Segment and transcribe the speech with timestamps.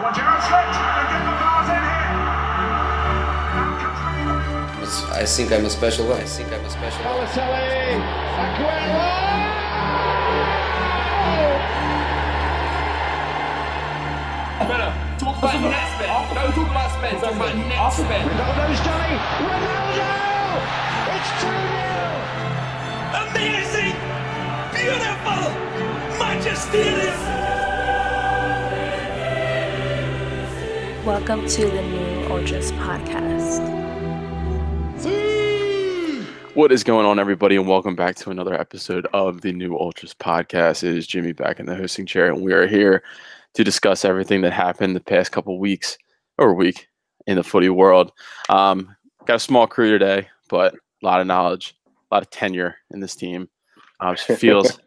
[0.00, 2.08] Well, Gerrard slipped and get the bars in here.
[5.12, 6.20] I think I'm a special one.
[6.20, 7.26] I think I'm a special one.
[14.70, 16.08] Better talk about net spend.
[16.32, 17.20] Don't talk about spend.
[17.20, 18.24] Talk about net spend.
[18.30, 20.08] Ronaldo's Johnny, Ronaldo!
[21.12, 21.52] It's 2
[23.20, 23.96] Amazing,
[24.72, 25.44] beautiful,
[26.18, 27.39] majesterious.
[31.10, 33.58] Welcome to the new Ultras podcast.
[36.54, 40.14] What is going on, everybody, and welcome back to another episode of the New Ultras
[40.14, 40.84] podcast.
[40.84, 43.02] It is Jimmy back in the hosting chair, and we are here
[43.54, 45.98] to discuss everything that happened the past couple weeks
[46.38, 46.86] or week
[47.26, 48.12] in the footy world.
[48.48, 48.94] Um,
[49.26, 53.00] got a small crew today, but a lot of knowledge, a lot of tenure in
[53.00, 53.48] this team.
[53.98, 54.78] Um, just feels.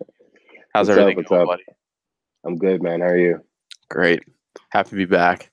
[0.73, 1.48] how's What's everything what's going, up?
[1.50, 1.64] buddy?
[2.45, 3.02] I'm good, man.
[3.02, 3.42] How are you?
[3.90, 4.23] Great,
[4.70, 5.50] happy to be back.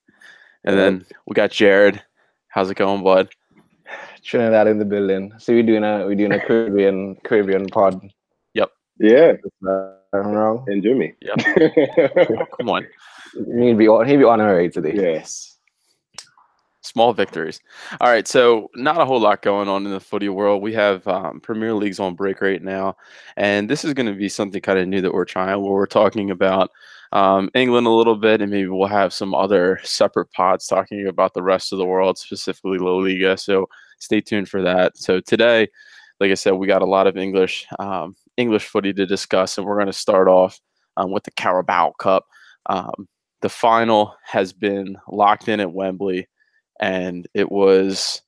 [0.65, 2.03] And then we got Jared.
[2.49, 3.29] How's it going, bud?
[4.23, 5.33] Trinidad in the building.
[5.39, 8.01] So we're doing a we're doing a Caribbean Caribbean pod.
[8.55, 8.71] Yep.
[8.99, 9.33] Yeah,
[9.67, 10.65] Uh, I'm wrong.
[10.69, 11.15] and Jimmy.
[11.23, 11.39] Yep.
[12.59, 12.87] Come on.
[13.59, 14.93] He'd be on- he'd be honorary today.
[14.95, 15.57] yes.
[16.83, 17.61] small victories.
[18.01, 20.61] All right, so not a whole lot going on in the footy world.
[20.63, 22.97] We have um, Premier League's on break right now,
[23.37, 25.61] and this is going to be something kind of new that we're trying.
[25.63, 26.71] Where we're talking about
[27.13, 31.35] um, England a little bit, and maybe we'll have some other separate pods talking about
[31.35, 33.37] the rest of the world, specifically La Liga.
[33.37, 33.67] So
[33.99, 34.97] stay tuned for that.
[34.97, 35.69] So today,
[36.21, 39.67] like I said, we got a lot of English um, English footy to discuss, and
[39.67, 40.61] we're going to start off
[40.97, 42.27] um, with the Carabao Cup.
[42.67, 43.09] Um,
[43.43, 46.29] the final has been locked in at Wembley
[46.81, 48.23] and it was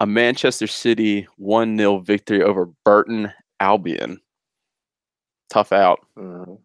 [0.00, 4.20] a Manchester City 1 0 victory over Burton Albion.
[5.50, 6.00] Tough out.
[6.16, 6.58] Mhm.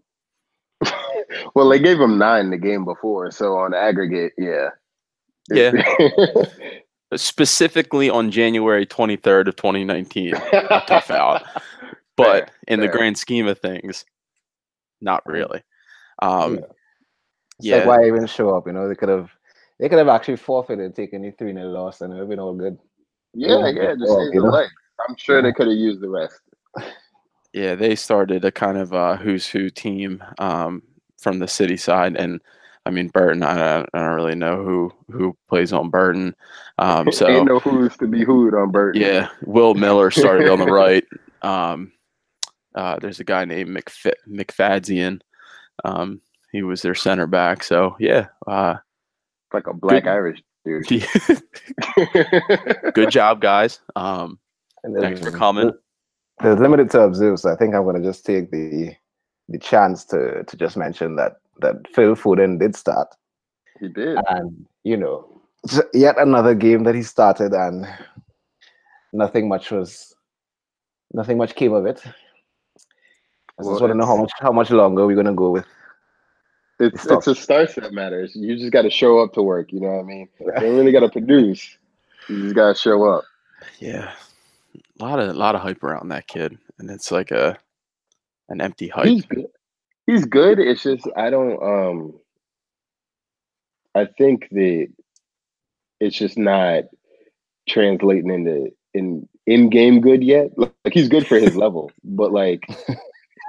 [1.56, 4.70] Well, they gave him nine the game before, so on aggregate, yeah.
[5.50, 5.72] Yeah.
[7.16, 10.36] Specifically on January 23rd of 2019.
[10.36, 11.44] A tough out.
[12.16, 14.06] But Fair, in the grand scheme of things,
[15.02, 15.62] not really.
[16.22, 16.66] Um, It's
[17.60, 17.78] yeah.
[17.78, 18.68] like why even show up?
[18.68, 19.30] You know, they could have
[19.80, 22.40] they could have actually forfeited, taken the three 0 loss, and it would have been
[22.40, 22.78] all good.
[23.34, 24.50] yeah, yeah, just save the know?
[24.50, 24.70] leg.
[25.08, 26.40] I'm sure they could have used the rest.
[27.54, 30.84] yeah, they started a kind of uh, who's who team um,
[31.22, 32.42] from the city side, and
[32.86, 33.44] I mean Burton.
[33.44, 36.36] I don't, I don't really know who who plays on Burton.
[36.78, 39.02] Um, so Ain't no who's to be who'd on Burton.
[39.02, 41.06] yeah, Will Miller started on the right.
[41.42, 41.92] Um,
[42.76, 45.22] uh, there's a guy named McF- McFadzean.
[45.86, 46.22] Um,
[46.52, 47.64] he was their center back.
[47.64, 48.76] So yeah, uh,
[49.54, 50.10] like a black Good.
[50.10, 50.88] Irish dude.
[52.94, 53.80] good job, guys.
[53.96, 54.40] Um,
[54.84, 55.72] And thanks for there's- coming.
[56.40, 58.96] There's limited to observe, so I think I'm gonna just take the
[59.52, 63.10] the chance to to just mention that that Phil Foden did start,
[63.80, 64.18] he did.
[64.30, 65.42] and you know,
[65.94, 67.86] yet another game that he started, and
[69.14, 70.16] nothing much was
[71.14, 72.02] nothing much came of it.
[72.06, 75.66] I Well, just want to know how much how much longer we're gonna go with.
[76.80, 78.36] It's it's a start that matters.
[78.36, 79.72] You just got to show up to work.
[79.72, 80.30] You know what I mean?
[80.40, 81.78] You don't really got to produce.
[82.28, 83.24] You just got to show up.
[83.78, 84.12] Yeah,
[85.00, 87.58] a lot of a lot of hype around that kid, and it's like a
[88.52, 89.08] an empty hype.
[89.08, 89.48] He's good.
[90.08, 90.60] He's good.
[90.60, 91.62] It's just I don't.
[91.64, 92.20] Um,
[93.96, 94.88] I think that
[96.00, 96.86] it's just not
[97.70, 100.52] translating into in in game good yet.
[100.58, 102.64] Like he's good for his level, but like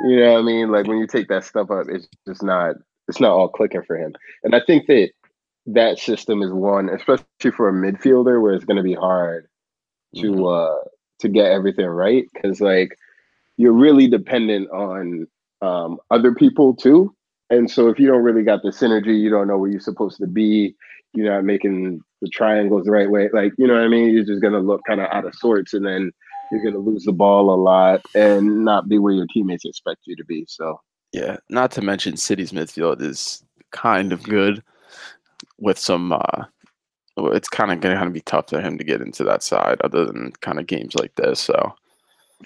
[0.04, 0.70] you know what I mean.
[0.72, 2.76] Like when you take that stuff up, it's just not.
[3.08, 4.14] It's not all clicking for him.
[4.44, 5.10] And I think that
[5.66, 7.26] that system is one, especially
[7.56, 9.48] for a midfielder, where it's going to be hard
[10.16, 10.46] to Mhm.
[10.46, 10.84] uh
[11.20, 12.96] to get everything right because like
[13.56, 15.26] you're really dependent on
[15.60, 17.14] um other people too
[17.50, 20.18] and so if you don't really got the synergy you don't know where you're supposed
[20.18, 20.74] to be
[21.14, 24.24] you're not making the triangles the right way like you know what i mean you're
[24.24, 26.10] just gonna look kind of out of sorts and then
[26.50, 30.16] you're gonna lose the ball a lot and not be where your teammates expect you
[30.16, 30.78] to be so
[31.12, 34.62] Yeah, not to mention City's midfield is kind of good
[35.58, 36.12] with some.
[36.12, 36.44] Uh,
[37.18, 40.06] it's kind of going to be tough for him to get into that side, other
[40.06, 41.38] than kind of games like this.
[41.38, 41.74] So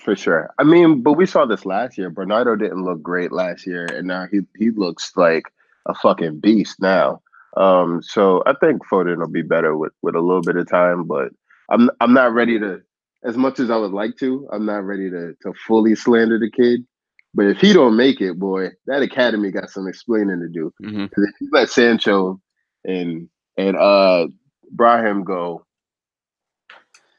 [0.00, 0.50] For sure.
[0.58, 2.10] I mean, but we saw this last year.
[2.10, 5.44] Bernardo didn't look great last year, and now he he looks like
[5.86, 7.22] a fucking beast now.
[7.56, 11.04] Um, so I think Foden will be better with with a little bit of time,
[11.04, 11.30] but
[11.70, 12.82] I'm I'm not ready to.
[13.24, 16.50] As much as I would like to, I'm not ready to to fully slander the
[16.50, 16.86] kid.
[17.34, 20.72] But if he don't make it, boy, that academy got some explaining to do.
[20.82, 21.10] mhm.
[21.10, 22.40] 'Cause if you let Sancho
[22.84, 24.28] and and uh
[24.70, 25.64] Brahim go,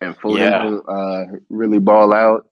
[0.01, 0.37] and Foden
[0.87, 0.93] Yeah.
[0.93, 2.47] uh, really ball out,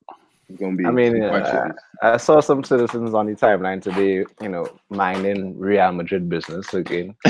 [0.48, 0.86] It's gonna be.
[0.86, 1.72] I mean, uh.
[2.02, 7.16] I saw some citizens on the timeline today, you know, minding Real Madrid business again.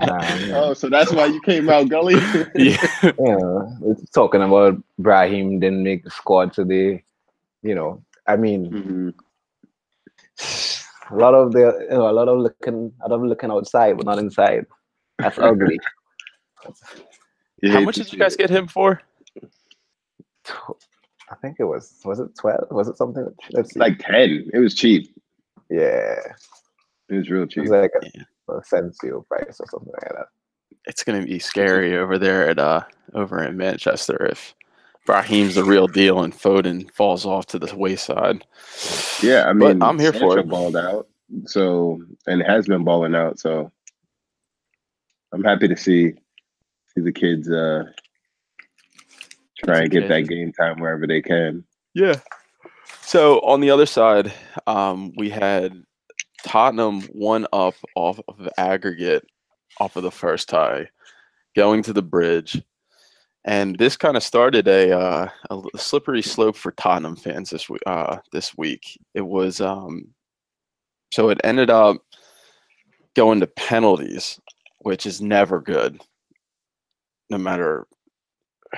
[0.00, 2.14] Um, oh, so that's why you came out gully.
[2.54, 2.86] yeah.
[3.02, 7.02] you know, talking about Brahim didn't make the squad today.
[7.62, 9.14] You know, I mean, Mhm.
[11.10, 13.96] a lot of the, you know, a lot of looking, a lot of looking outside,
[13.98, 14.64] but not inside.
[15.18, 15.78] That's ugly.
[17.60, 18.38] You How much did you guys it.
[18.38, 19.02] get him for?
[21.30, 22.66] I think it was, was it twelve?
[22.70, 23.26] Was it something?
[23.52, 23.80] Let's see.
[23.80, 24.48] Like ten.
[24.52, 25.14] It was cheap.
[25.70, 26.16] yeah,
[27.08, 27.62] It was real it cheap.
[27.62, 28.22] was like Yeah.
[28.48, 30.26] a, Asensio price or something like that.
[30.86, 32.82] It's gonna be scary over there at uh
[33.14, 34.54] over in Manchester if
[35.06, 38.44] Brahim's the real deal and Foden falls off to the wayside.
[39.22, 40.48] Yeah, I But mean, I'm here for Sancho it.
[40.48, 41.08] Balled out,
[41.44, 43.38] so and has been balling out.
[43.38, 43.70] So
[45.32, 46.14] I'm happy to see
[46.94, 47.84] see the kids uh
[49.64, 51.64] try and get that game time wherever they can.
[51.94, 52.20] Yeah.
[53.02, 54.32] So on the other side,
[54.66, 55.82] um, we had
[56.44, 59.26] Tottenham one up off of aggregate
[59.80, 60.88] off of the first tie,
[61.56, 62.60] going to the bridge,
[63.44, 67.80] and this kind of started a, uh, a slippery slope for Tottenham fans this week.
[67.86, 70.08] Uh, this week, it was um,
[71.12, 71.96] so it ended up
[73.14, 74.38] going to penalties,
[74.80, 76.00] which is never good,
[77.30, 77.86] no matter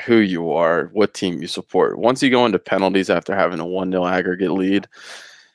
[0.04, 1.98] who you are, what team you support.
[1.98, 4.88] Once you go into penalties after having a 1 0 aggregate lead,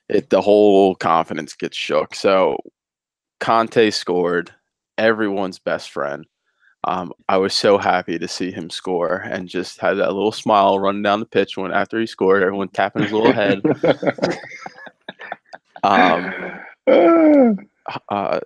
[0.09, 2.15] it the whole confidence gets shook.
[2.15, 2.57] So
[3.39, 4.51] Kanté scored,
[4.97, 6.25] everyone's best friend.
[6.83, 10.77] Um, I was so happy to see him score and just had that little smile
[10.77, 13.61] running down the pitch when after he scored, everyone tapping his little head.
[15.85, 16.59] Um,
[18.09, 18.39] uh,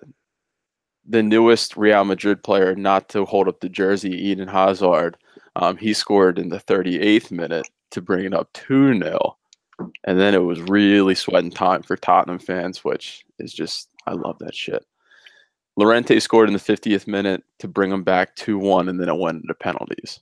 [1.08, 5.18] the newest Real Madrid player not to hold up the jersey, Eden Hazard,
[5.56, 9.38] um, he scored in the 38th minute to bring it up 2 0.
[10.06, 14.38] And then it was really sweating time for Tottenham fans, which is just, I love
[14.40, 14.86] that shit.
[15.78, 19.18] Llorente scored in the 50th minute to bring them back 2 1, and then it
[19.18, 20.20] went into penalties.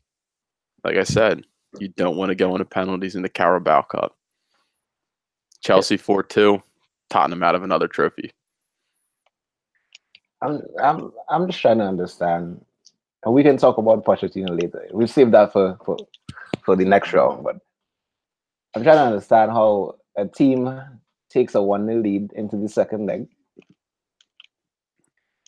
[0.84, 1.44] Like I said,
[1.80, 4.16] you don't want to go into penalties in the Carabao Cup.
[5.62, 6.62] Chelsea 4 2,
[7.10, 8.32] Tottenham out of another trophy.
[10.42, 12.64] I'm I'm I'm just trying to understand,
[13.28, 14.88] and we can talk about Pochettino later.
[14.92, 15.98] We'll save that for for,
[16.64, 17.44] for the next round.
[17.44, 17.58] But
[18.74, 20.80] I'm trying to understand how a team
[21.30, 23.28] takes a one 0 lead into the second leg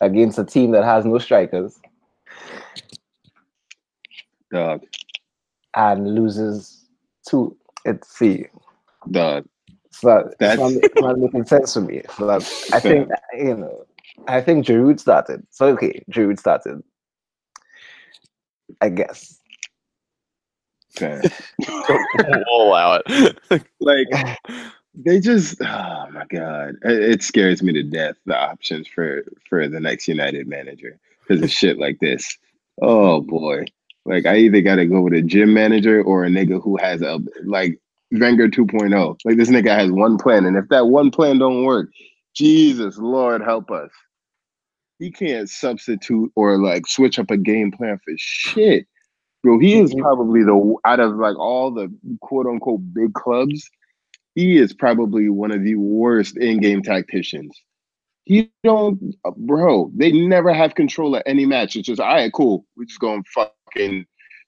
[0.02, 1.80] against a team that has no strikers
[4.52, 4.84] Dog,
[5.76, 6.86] and loses
[7.30, 7.56] two.
[7.86, 8.48] Let's see.
[9.10, 9.46] dog.
[9.92, 12.02] So it's That's- not, it's not making sense to me.
[12.18, 12.40] So I
[12.82, 13.86] think you know,
[14.28, 15.48] I think Giroud started.
[15.50, 16.84] So okay, Giroud started.
[18.82, 19.40] I guess.
[21.00, 21.22] Man.
[21.68, 23.64] we'll allow it.
[23.80, 24.08] like
[24.96, 29.68] they just oh my god it, it scares me to death the options for for
[29.68, 32.38] the next united manager because of shit like this
[32.82, 33.64] oh boy
[34.06, 37.20] like i either gotta go with a gym manager or a nigga who has a
[37.44, 37.80] like
[38.12, 41.90] Wenger 2.0 like this nigga has one plan and if that one plan don't work
[42.34, 43.92] jesus lord help us
[45.00, 48.86] he can't substitute or like switch up a game plan for shit
[49.44, 53.70] Bro, he is probably the out of like all the quote unquote big clubs,
[54.36, 57.58] he is probably one of the worst in-game tacticians.
[58.26, 59.92] He don't, uh, bro.
[59.96, 61.76] They never have control of any match.
[61.76, 62.66] It's just all right, cool.
[62.76, 64.06] We're just gonna fucking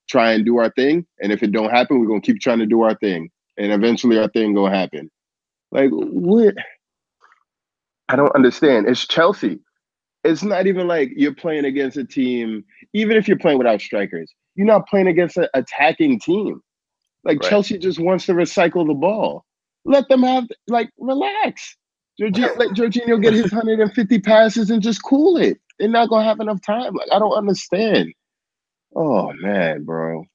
[0.09, 2.65] try and do our thing, and if it don't happen, we're gonna keep trying to
[2.65, 5.09] do our thing, and eventually our thing gonna happen.
[5.71, 6.55] Like what?
[8.09, 8.89] I don't understand.
[8.89, 9.59] It's Chelsea.
[10.23, 12.63] It's not even like you're playing against a team.
[12.93, 16.61] Even if you're playing without strikers, you're not playing against an attacking team.
[17.23, 17.49] Like Right.
[17.49, 19.45] Chelsea just wants to recycle the ball.
[19.85, 21.75] Let them have like relax.
[22.21, 25.59] Jorginho, let Jorginho get his 150 passes and just cool it.
[25.79, 26.93] They're not gonna have enough time.
[26.93, 28.13] Like I don't understand.
[28.95, 30.25] Oh man, bro.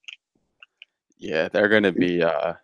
[1.19, 2.23] Yeah, they're going to be.
[2.23, 2.55] Uh,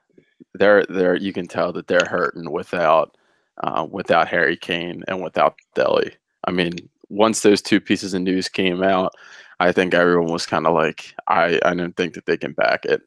[0.55, 1.17] they're they're.
[1.17, 3.17] You can tell that they're hurting without
[3.63, 6.13] uh, without Harry Kane and without Dele.
[6.47, 6.73] I mean,
[7.13, 9.13] once those two pieces of news came out,
[9.61, 12.85] I think everyone was kind of like, I I don't think that they can back
[12.85, 13.03] it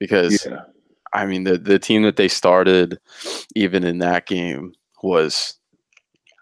[0.00, 0.62] because Yeah.
[1.12, 2.98] I mean the the team that they started,
[3.54, 5.54] even in that game, was.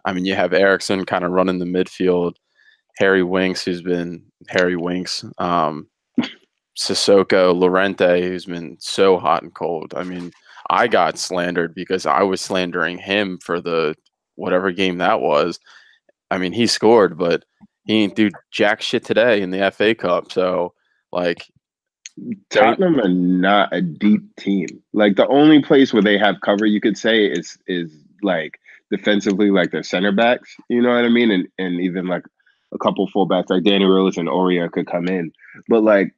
[0.06, 2.34] I mean, you have Eriksen kind of running the midfield.
[2.98, 5.88] Harry Winks, who's been Harry Winks, um,
[6.76, 9.94] Sissoko, Llorente, who's been so hot and cold.
[9.96, 10.30] I mean,
[10.68, 13.94] I got slandered because I was slandering him for the
[14.34, 15.58] whatever game that was.
[16.34, 17.44] I mean, he scored, but
[17.84, 20.32] he didn't do jack shit today in the FA Cup.
[20.32, 20.74] So,
[21.12, 21.46] like,
[22.50, 24.66] Tottenham are not a deep team.
[24.92, 28.58] Like the only place where they have cover, you could say, is is like
[28.90, 30.56] defensively, like their center backs.
[30.68, 31.30] You know what I mean?
[31.30, 32.24] And and even like
[32.72, 35.32] a couple fullbacks like Danny Rose and Aurier could come in.
[35.68, 36.14] But like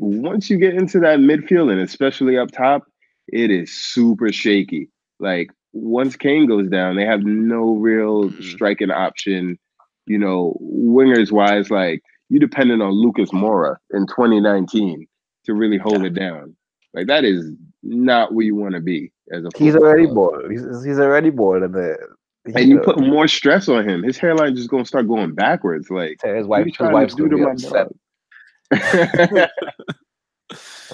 [0.00, 2.84] once you get into that midfield and especially up top,
[3.28, 4.88] it is super shaky.
[5.20, 8.42] Like once Kane goes down, they have no real Mhm.
[8.42, 9.58] striking option.
[10.06, 15.06] You know, wingers wise, like you dependent on Lucas Moura in 2019
[15.44, 16.56] to really hold it down.
[16.94, 17.52] Like that is
[17.82, 19.48] not where you want to be as a.
[19.56, 20.50] He's already bored.
[20.50, 21.96] He's, he's already bored, and the
[22.44, 24.02] and you put more stress on him.
[24.02, 25.90] His hairline just gonna start going backwards.
[25.90, 29.50] Like his wife, his wife's do gonna to be my upset.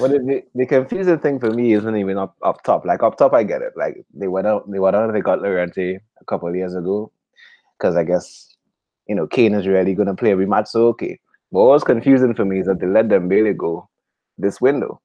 [0.00, 2.85] But the, the- confusing thing for me isn't even up, up top.
[2.85, 3.73] Like up top, I get it.
[3.76, 6.75] Like they went out, they went out, and they got Llorente a couple of years
[6.75, 7.11] ago,
[7.78, 8.55] because I guess
[9.09, 10.69] you know Kane is really going to play every match.
[10.69, 11.19] So okay.
[11.50, 13.88] But what was confusing for me is that they let Dembélé go
[14.37, 15.00] this window,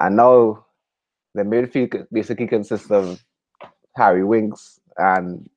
[0.00, 0.64] and now
[1.34, 3.22] the midfield basically consists of
[3.96, 5.48] Harry Winks and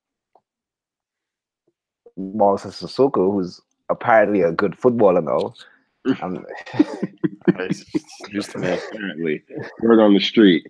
[2.16, 5.54] Moses Sissoko, who's apparently a good footballer now.
[7.58, 7.84] Nice.
[8.30, 8.68] Used to me.
[8.68, 9.42] Apparently,
[9.82, 10.66] word on the street.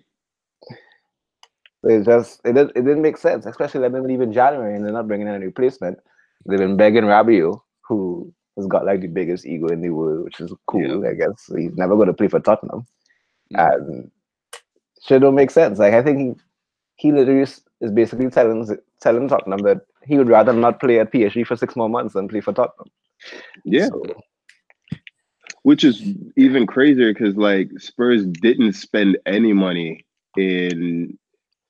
[1.83, 4.85] It just it didn't, it didn't make sense, especially letting them leave in January and
[4.85, 5.99] they're not bringing in a replacement.
[6.45, 10.39] They've been begging Rabiot, who has got like the biggest ego in the world, which
[10.39, 11.05] is cool.
[11.05, 12.85] I guess he's never going to play for Tottenham,
[13.55, 14.11] and
[15.03, 15.79] shit don't make sense.
[15.79, 16.39] Like I think
[16.97, 18.67] he, he literally is is basically telling
[19.01, 22.27] telling Tottenham that he would rather not play at PSG for six more months than
[22.29, 22.87] play for Tottenham.
[23.65, 24.03] Yeah, So,
[25.63, 26.01] which is
[26.37, 30.05] even crazier because like Spurs didn't spend any money
[30.37, 31.17] in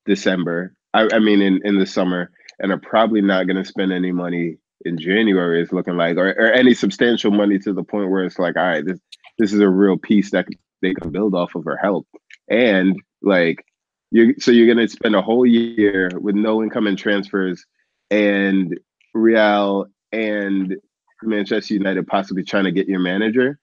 [0.06, 0.76] December.
[0.94, 4.12] I, I mean, in in the summer, and are probably not going to spend any
[4.12, 5.62] money in January.
[5.62, 8.64] It's looking like, or, or any substantial money to the point where it's like, all
[8.64, 9.00] right, this
[9.38, 10.48] this is a real piece that
[10.82, 12.08] they can build off of or help.
[12.50, 13.66] And like,
[14.12, 17.66] you so you're going to spend a whole year with no incoming transfers,
[18.12, 18.78] and
[19.14, 20.76] Real and
[21.22, 23.60] Manchester United possibly trying to get your manager,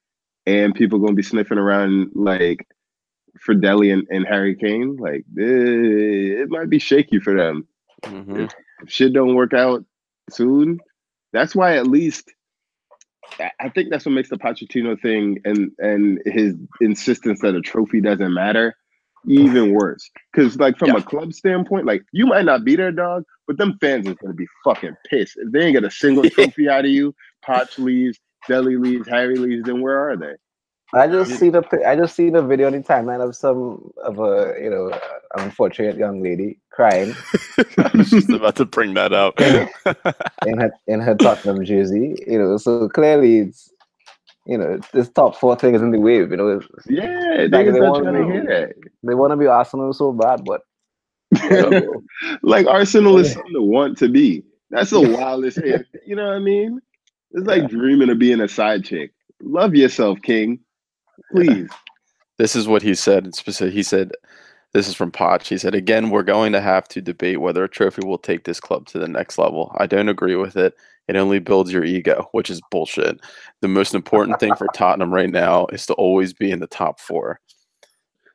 [0.59, 2.66] and people going to be sniffing around like
[3.40, 4.97] for Dele and, and Harry Kane.
[4.97, 7.66] Like eh, it might be shaky for them
[8.04, 8.50] Mhm.
[8.83, 9.85] if shit don't work out
[10.30, 10.80] soon.
[11.33, 12.33] That's why at least
[13.61, 18.00] I- think that's what makes the Pochettino thing and and his insistence that a trophy
[18.00, 18.75] doesn't matter
[19.28, 20.11] even worse.
[20.33, 23.76] Because like from a club standpoint, like you might not be their dog, but them
[23.80, 26.90] fans is gonna be fucking pissed if they ain't get a single trophy out of
[26.90, 27.14] you.
[27.47, 29.64] Poch leaves, Dele leaves, Harry leaves.
[29.64, 30.35] Then where are they?
[30.92, 34.18] I just see the I just see the video on the timeline of some of
[34.18, 34.90] a you know
[35.38, 37.14] unfortunate young lady crying
[37.78, 39.40] I was just about to bring that up.
[40.47, 42.16] in her in her Tottenham jersey.
[42.26, 43.70] You know, so clearly it's
[44.47, 46.32] you know this top four thing is in the wave.
[46.32, 48.75] You know, it's, Yeah, Like, they want to to- hear that.
[49.04, 50.62] they want to be Arsenal so bad, but
[52.42, 54.42] like Arsenal is something to want to be.
[54.70, 55.59] That's the wildest.
[55.59, 56.80] Eh, you know what I mean?
[57.32, 59.12] It's like dreaming of being a side chick.
[59.42, 60.60] Love yourself, King.
[61.32, 61.70] Please.
[62.38, 63.34] This is what he said.
[63.34, 63.75] specific.
[63.75, 64.12] He said,
[64.72, 67.68] "This is from Poch." He said, "Again, we're going to have to debate whether a
[67.68, 69.75] trophy will take this club to the next level.
[69.78, 70.75] I don't agree with it.
[71.08, 73.20] It only builds your ego, which is bullshit.
[73.62, 77.00] The most important thing for Tottenham right now is to always be in the top
[77.00, 77.40] four.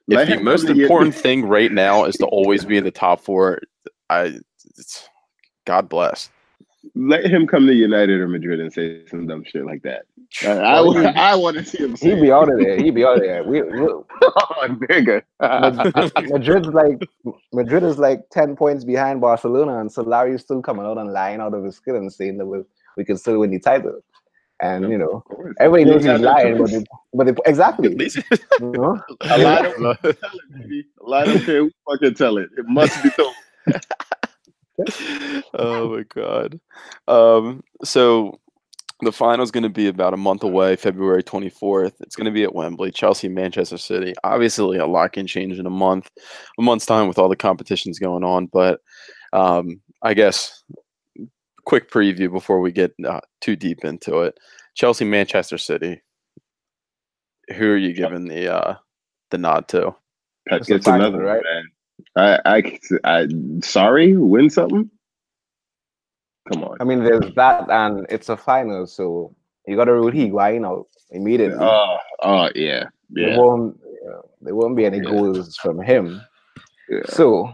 [0.08, 2.84] If the most come to your- important thing right now is to always be in
[2.84, 3.62] the top four,
[4.10, 4.40] I,
[4.78, 5.08] it's,
[5.66, 6.30] God bless.
[6.94, 10.04] Let him come to United or Madrid and say some dumb shit like that.
[10.44, 12.78] I, I, Well, he- I want to see him say he'd be out of there.
[12.78, 13.44] He'd be out of there.
[13.44, 14.06] We, we, oh,
[14.70, 15.22] nigga.
[16.30, 17.08] Madrid's like
[17.54, 21.54] Madrid is like ten points behind Barcelona, and Solari's still coming out and lying out
[21.54, 22.60] of his skin and saying that we,
[22.98, 24.02] we can still win the title.
[24.62, 25.22] And you know,
[25.60, 27.92] everybody knows ain't he's got no lying, but they, but they, exactly.
[27.92, 28.18] At least,
[28.62, 29.02] you know?
[29.22, 30.86] A lot of tell it, baby.
[31.06, 32.50] A lot of care who fucking tell it.
[32.58, 33.34] It must be told.
[35.54, 36.60] oh my god.
[37.08, 38.40] Um, so
[39.02, 41.94] the final is going to be about a month away, February 24th.
[42.00, 44.14] It's going to be at Wembley, Chelsea, Manchester City.
[44.24, 46.10] Obviously, a lot can change in a month,
[46.58, 48.48] a month's time with all the competitions going on.
[48.48, 48.80] But
[49.34, 50.64] um, I guess
[51.66, 54.38] quick preview before we get uh, too deep into it.
[54.76, 56.02] Chelsea, Manchester City.
[57.56, 58.76] Who are you giving the uh,
[59.32, 59.96] the nod to?
[60.48, 61.44] Pep It's gets another right?
[61.44, 61.64] man.
[62.16, 63.28] I, I, I,
[63.62, 64.90] sorry, win something?
[66.52, 66.78] Come on.
[66.80, 69.36] I mean, there's that, and it's a final, so
[69.68, 71.58] you got to rule Higuain out immediately.
[71.60, 75.06] Oh, oh yeah, There won't uh, there won't be any Yeah.
[75.10, 76.22] goals from him.
[76.90, 77.00] yeah.
[77.08, 77.52] So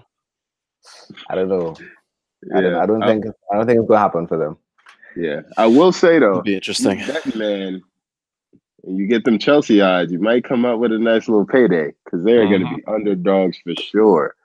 [1.29, 1.75] I don't know.
[2.55, 2.81] I don't, yeah.
[2.81, 4.57] I don't think I don't think it's gonna happen for them.
[5.15, 6.97] Yeah, I will say though, It'll be interesting.
[6.99, 7.81] that man,
[8.83, 11.93] and you get them Chelsea odds, you might come up with a nice little payday
[12.03, 14.35] because they're going to be underdogs for sure.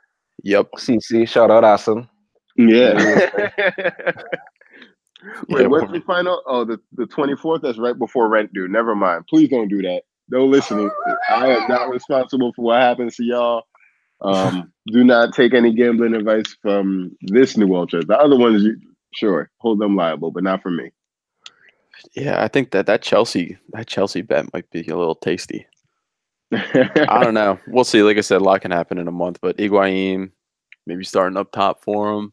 [0.43, 0.71] Yep.
[0.79, 2.09] CC, shout out Asim.
[2.57, 3.51] Yeah.
[5.49, 6.43] Wait, Yeah, what's the final?
[6.47, 7.63] Oh, the the twenty fourth.
[7.63, 8.69] That's right before rent due.
[8.69, 9.27] Never mind.
[9.29, 10.03] Please don't do that.
[10.29, 10.91] No listening.
[11.29, 13.65] I am not responsible for what happens to y'all.
[14.21, 18.05] Um, do not take any gambling advice from this new ultra.
[18.05, 18.77] The other ones, you
[19.15, 20.91] sure hold them liable, but not from me.
[22.15, 25.67] Yeah, I think that that Chelsea that Chelsea bet might be a little tasty.
[26.53, 27.59] I don't know.
[27.69, 28.03] We'll see.
[28.03, 30.31] Like I said, a lot can happen in a month, but Higuain
[30.87, 32.33] maybe starting up top for him.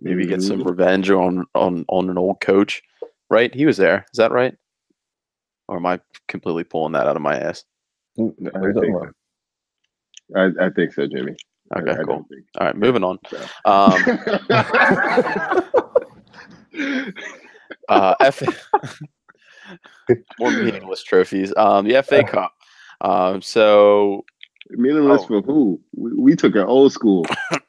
[0.00, 2.82] Maybe get some revenge on on on an old coach.
[3.30, 3.54] Right?
[3.54, 4.06] He was there.
[4.12, 4.54] Is that right?
[5.68, 7.64] Or am I completely pulling that out of my ass?
[8.18, 9.10] I think so.
[10.36, 11.36] I, I think so, Jimmy.
[11.76, 12.04] Okay, I cool.
[12.06, 13.18] don't think All right, moving on.
[13.28, 13.38] so.
[13.64, 14.04] Um,
[17.88, 18.42] uh, F-
[20.38, 21.52] more meaningless trophies.
[21.56, 22.52] Um, the FA Cup.
[23.00, 24.24] Um, so
[24.70, 25.26] Meaningless Oh.
[25.26, 25.80] for who?
[25.94, 27.26] We, we took an old school.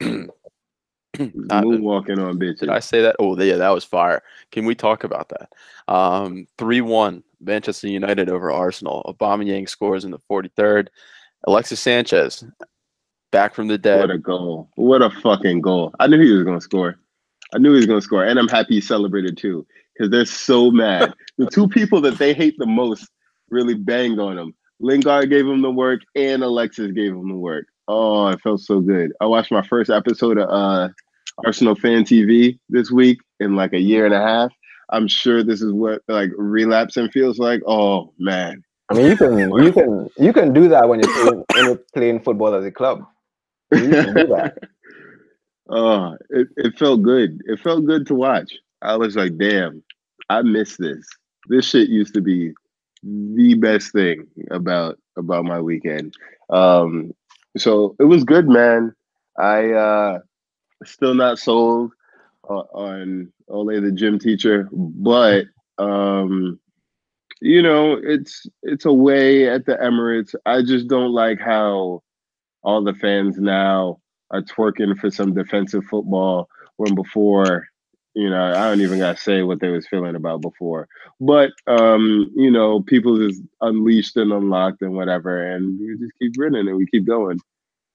[1.16, 2.60] Moonwalking on bitches.
[2.60, 3.16] Did I say that?
[3.18, 4.22] Oh, yeah, that was fire.
[4.52, 5.48] Can we talk about that?
[5.92, 9.02] Um, 3 1, Manchester United over Arsenal.
[9.06, 10.88] Aubameyang scores in the 43rd.
[11.46, 12.44] Alexis Sanchez,
[13.30, 14.00] back from the dead.
[14.00, 14.68] What a goal.
[14.76, 15.94] What a fucking goal.
[16.00, 16.96] I knew he was going to score.
[17.54, 18.24] I knew he was going to score.
[18.24, 21.12] And I'm happy he celebrated too because they're so mad.
[21.38, 23.08] the two people that they hate the most
[23.50, 24.54] really banged on him.
[24.80, 27.66] Lingard gave him the work and Alexis gave him the work.
[27.88, 29.12] Oh, it felt so good.
[29.20, 30.88] I watched my first episode of uh,
[31.44, 34.52] Arsenal Fan TV this week in like a year and a half.
[34.90, 37.62] I'm sure this is what like relapsing feels like.
[37.66, 38.62] Oh man.
[38.88, 41.80] I mean, you can you can you can do that when you're playing, when you're
[41.92, 43.04] playing football at a club.
[43.72, 44.58] You can do that.
[45.68, 47.40] Oh, it, it felt good.
[47.46, 48.52] It felt good to watch.
[48.82, 49.82] I was like, damn,
[50.28, 51.06] I miss this.
[51.48, 52.52] This shit used to be
[53.02, 56.14] the best thing about about my weekend.
[56.50, 57.12] Um,
[57.56, 58.94] so it was good, man.
[59.38, 60.18] I uh
[60.84, 61.92] still not sold
[62.48, 65.46] on, Ole the gym teacher, but
[65.78, 66.58] um
[67.40, 70.34] you know, it's it's a way at the Emirates.
[70.46, 72.02] I just don't like how
[72.62, 74.00] all the fans now
[74.30, 77.68] are twerking for some defensive football when before,
[78.16, 80.88] you know, I don't even gotta say what they was feeling about before.
[81.20, 86.34] But um, you know, people just unleashed and unlocked and whatever, and we just keep
[86.34, 87.38] grinning and we keep going.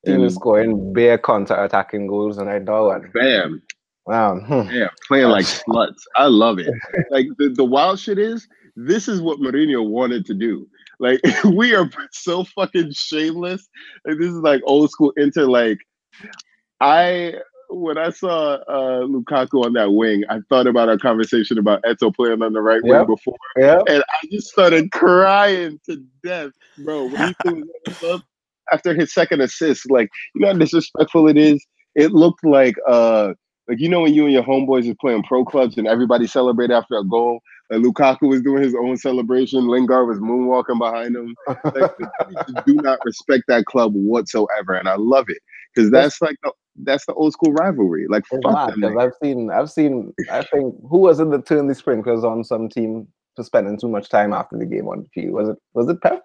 [0.06, 3.12] And is scoring bare counter attacking goals, and I know it.
[3.14, 3.62] bam,
[4.06, 4.40] Wow.
[4.40, 4.70] hmm.
[4.72, 6.02] yeah, playing like sluts.
[6.16, 6.74] I love it.
[7.12, 10.68] Like the, the wild shit is, this is what Mourinho wanted to do.
[11.00, 13.68] Like we are so fucking shameless.
[14.06, 15.46] Like this is like old school Inter.
[15.46, 15.80] Like
[16.80, 17.36] I
[17.72, 22.14] when I saw uh Lukaku on that wing, I thought about our conversation about Eto'o
[22.16, 22.86] playing on the right Yep.
[22.86, 23.80] wing before, Yeah.
[23.88, 27.06] and I just started crying to death, bro.
[27.06, 27.64] When he threw
[28.10, 28.22] up
[28.72, 31.66] after his second assist, like you know how disrespectful it is.
[31.96, 33.34] It looked like uh
[33.68, 36.72] like you know when you and your homeboys is playing pro clubs and everybody celebrate
[36.72, 37.40] after a goal.
[37.78, 39.68] Lukaku was doing his own celebration.
[39.68, 41.36] Lingard was moonwalking behind him.
[41.48, 41.92] Like
[42.66, 45.40] do not respect that club whatsoever, and I love it
[45.74, 46.52] because that's like the,
[46.84, 48.08] that's the old school rivalry.
[48.08, 48.98] Like fuck mad them.
[48.98, 53.44] I've seen, I've seen, I think who was turned the sprinklers on some team for
[53.44, 55.34] spending too much time after the game on the field?
[55.34, 56.24] Was it was it Pep?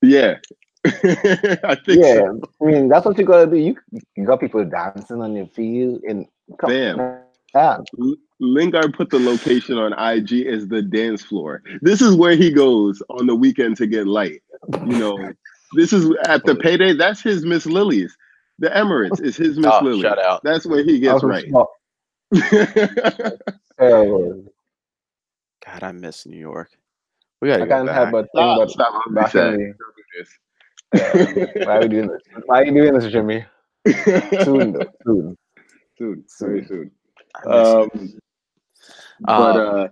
[0.00, 0.36] Yeah,
[0.84, 2.40] I think Yeah, so.
[2.60, 3.56] I mean that's what you gotta do.
[3.56, 3.76] You,
[4.16, 6.26] you got people dancing on your field and
[6.58, 7.22] come Bam.
[7.54, 7.78] Yeah,
[8.40, 11.62] Lingard put the location on IG as the dance floor.
[11.82, 14.42] This is where he goes on the weekend to get light.
[14.86, 15.32] You know,
[15.76, 16.94] this is at the payday.
[16.94, 18.16] That's his Miss Lilies.
[18.58, 20.02] The Emirates is his Miss ah, Oh, Lily.
[20.02, 20.40] shout out.
[20.44, 21.44] That's where he gets right.
[23.78, 26.70] God, I miss New York.
[27.40, 27.94] We gotta I go can't back.
[27.96, 28.92] help but think Stop, about stop.
[28.92, 29.54] Don't be back sad.
[29.54, 29.74] in
[30.92, 32.20] the, yeah, why are we doing this?
[32.46, 33.44] Why are you doing this, Jimmy?
[34.44, 35.36] Soon, though, soon.
[35.98, 36.90] soon, very soon.
[37.34, 37.46] I it.
[37.94, 38.12] Um,
[39.20, 39.88] but Um, uh,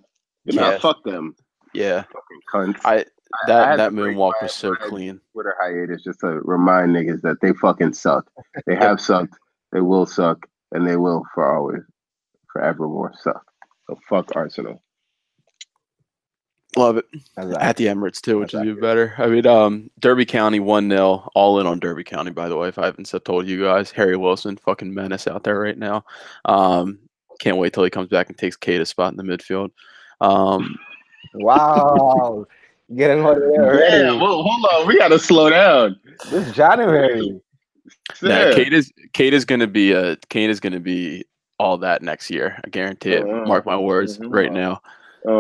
[0.46, 0.70] but yeah.
[0.70, 1.34] nah, fuck them,
[1.74, 2.80] yeah, fucking cunts.
[2.84, 2.96] I
[3.32, 5.20] I that had that moonwalk was so my clean.
[5.32, 8.28] Twitter hiatus just to remind niggas that they fucking suck.
[8.66, 9.34] They have sucked,
[9.72, 11.82] they will suck, and they will for always,
[12.52, 13.44] forevermore suck.
[13.86, 14.82] So fuck Arsenal.
[16.76, 17.04] Love it
[17.36, 17.56] Exactly.
[17.56, 19.12] at the Emirates too, which is even better.
[19.18, 22.30] I mean, um, Derby County one 0 all in on Derby County.
[22.30, 25.42] By the way, if I haven't said- told you guys, Harry Wilson, fucking menace out
[25.42, 26.04] there right now.
[26.44, 27.00] Um,
[27.40, 29.70] can't wait till he comes back and takes Keita's spot in the midfield.
[30.20, 30.78] Um,
[31.34, 32.46] Wow,
[32.96, 34.02] getting out there already.
[34.04, 35.98] Damn, well, hold on, we gotta slow down.
[36.30, 37.40] This January.
[38.22, 41.24] Nah, Keita is Keita is gonna be a Keita is gonna be
[41.58, 42.58] all that next year.
[42.64, 43.22] I guarantee it.
[43.24, 43.44] Uh-huh.
[43.46, 44.32] Mark my words Mhm.
[44.32, 44.80] right now.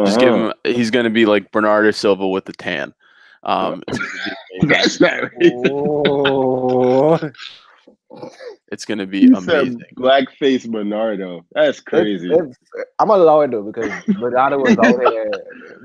[0.04, 0.52] Just give Uh-huh.
[0.64, 0.74] him.
[0.74, 2.94] He's gonna be like Bernardo Silva with the tan.
[3.42, 4.68] Um, it's gonna be amazing.
[4.68, 7.18] That's not Oh,
[8.68, 9.82] It's gonna be You said amazing.
[9.96, 11.44] blackface Bernardo.
[11.52, 12.28] That's crazy.
[12.30, 15.30] It's, it's, I'm allow it though because Bernardo was out here.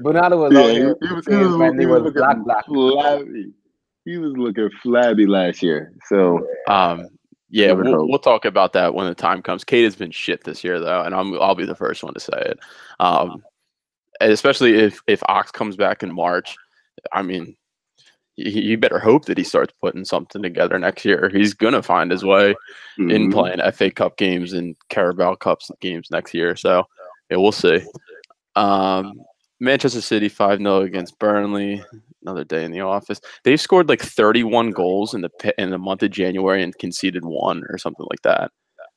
[0.01, 2.43] Bernardo was yeah, out he, here he was, he was, he he was was looking
[2.43, 2.65] black, black.
[2.65, 3.53] flabby.
[4.05, 5.93] He was looking flabby last year.
[6.07, 7.09] So Um,
[7.49, 9.63] yeah, we'll, we'll talk about that when the time comes.
[9.63, 12.19] Keita has been shit this year though, and I'm I'll be the first one to
[12.19, 12.59] say it.
[12.99, 13.43] Um,
[14.19, 16.55] especially if if Ox comes back in March,
[17.11, 17.55] I mean,
[18.35, 21.29] you, you better hope that he starts putting something together next year.
[21.33, 22.55] He's gonna find his way
[22.97, 23.31] in mhm.
[23.31, 26.55] playing FA Cup games and Carabao Cups games next year.
[26.55, 26.83] So
[27.29, 27.81] yeah, we'll see.
[28.55, 29.13] Um,
[29.59, 31.83] Manchester City 5 0 against Burnley.
[32.21, 33.21] Another day in the office.
[33.43, 37.63] They've scored like 31 goals in the in the month of January and conceded one
[37.69, 38.51] or something like that.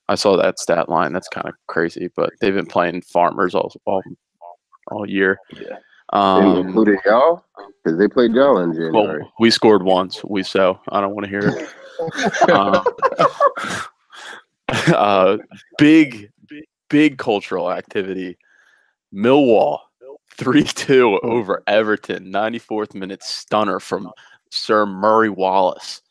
[0.08, 1.12] I saw that stat line.
[1.12, 4.02] That's kind of crazy, but they've been playing farmers all all,
[4.90, 5.38] all year.
[5.52, 5.76] Yeah.
[6.10, 7.44] Um, including y'all,
[7.84, 9.20] because they played y'all in January.
[9.20, 10.24] well, we scored once.
[10.24, 12.50] We so I don't want to hear it.
[12.50, 12.84] Um,
[14.94, 15.38] uh,
[15.76, 16.30] big,
[16.88, 18.38] big cultural activity.
[19.14, 19.80] Millwall,
[20.36, 22.32] 3 2 over Everton.
[22.32, 24.10] 94th minute stunner from
[24.50, 26.02] Sir Murray Wallace.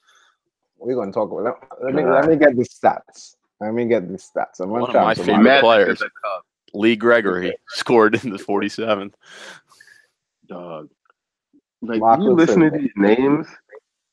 [0.77, 1.43] We're gonna talk about.
[1.43, 3.35] Let, let me let me get the stats.
[3.59, 4.59] Let me get the stats.
[4.59, 5.97] I'm One of my favorite players.
[5.97, 9.13] is a cup, Lee Gregory scored in the 47th.
[10.47, 10.89] Dog.
[11.81, 13.47] Like Marco you listen to these names,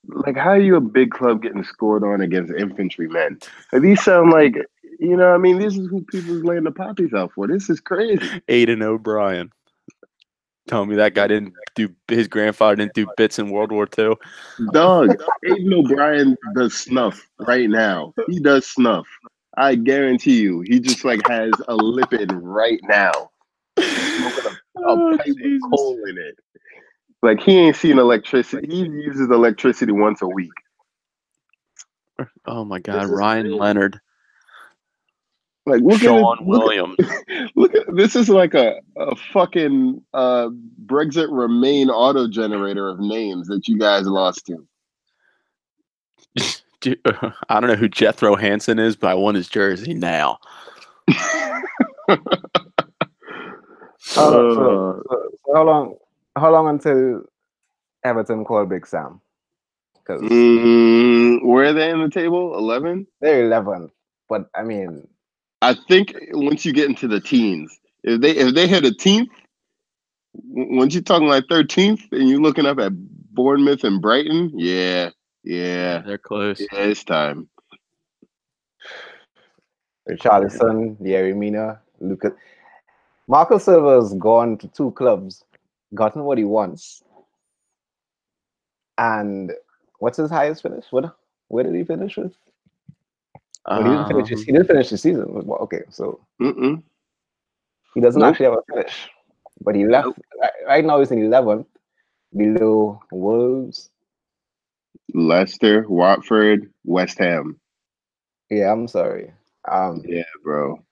[0.06, 3.38] like how are you a big club getting scored on against infantrymen?
[3.72, 4.56] Like, these sound like
[4.98, 5.34] you know.
[5.34, 7.46] I mean, this is who people's laying the poppies out for.
[7.46, 8.26] This is crazy.
[8.48, 9.50] Aiden O'Brien.
[10.66, 14.14] Tell me that guy didn't do his grandfather didn't do bits in World War II.
[14.72, 15.10] Dog,
[15.46, 18.14] Aiden O'Brien does snuff right now.
[18.28, 19.06] He does snuff.
[19.56, 23.30] I guarantee you, he just like has a lipid right now.
[24.84, 25.60] A, pipe Jesus.
[25.70, 26.38] coal in it.
[27.22, 28.66] Like he ain't seen electricity.
[28.68, 30.52] He uses electricity once a week.
[32.46, 33.58] Oh my God, Ryan crazy.
[33.58, 34.00] Leonard,
[35.66, 36.96] Like look Sean at it, Williams.
[37.56, 40.50] look at this is like a, a fucking uh,
[40.86, 44.64] Brexit Remain auto generator of names that you guys lost to.
[47.48, 50.38] I don't know who Jethro Hansen is, but I want his jersey now.
[54.16, 55.96] Oh, Uh, so, so, so how long?
[56.36, 57.22] How long until
[58.04, 59.20] Everton call Big Sam?
[59.94, 62.56] Because mm, where are they in the table?
[62.58, 63.06] Eleven.
[63.20, 63.90] they're eleven,
[64.28, 65.08] but I mean,
[65.62, 69.30] I think once you get into the teens, if they if they hit a teenth,
[70.50, 75.10] w- once you're talking like thirteenth, and you're looking up at Bournemouth and Brighton, yeah,
[75.44, 76.70] yeah, They're close.
[76.72, 77.48] yeah, it's time.
[80.10, 82.32] Richarlison, Yerry Mina, Lucas.
[83.26, 85.44] Marco Silva's gone to two clubs,
[85.94, 87.02] gotten what he wants.
[88.98, 89.52] And
[89.98, 90.84] what's his highest finish?
[90.90, 91.16] What
[91.48, 92.32] where did he finish with?
[93.66, 94.28] Well, he didn't finish.
[94.28, 95.26] his- He didn't finish the season.
[95.46, 96.82] Well, okay, so Mm-mm.
[97.94, 98.30] he doesn't Nope.
[98.32, 99.08] actually have a finish.
[99.60, 100.08] But he left.
[100.40, 101.66] Right, right now, he's in eleventh,
[102.36, 103.90] below Wolves.
[105.14, 107.58] Leicester, Watford, West Ham.
[108.50, 109.32] Yeah, I'm sorry.
[109.66, 110.82] Um, Yeah, bro.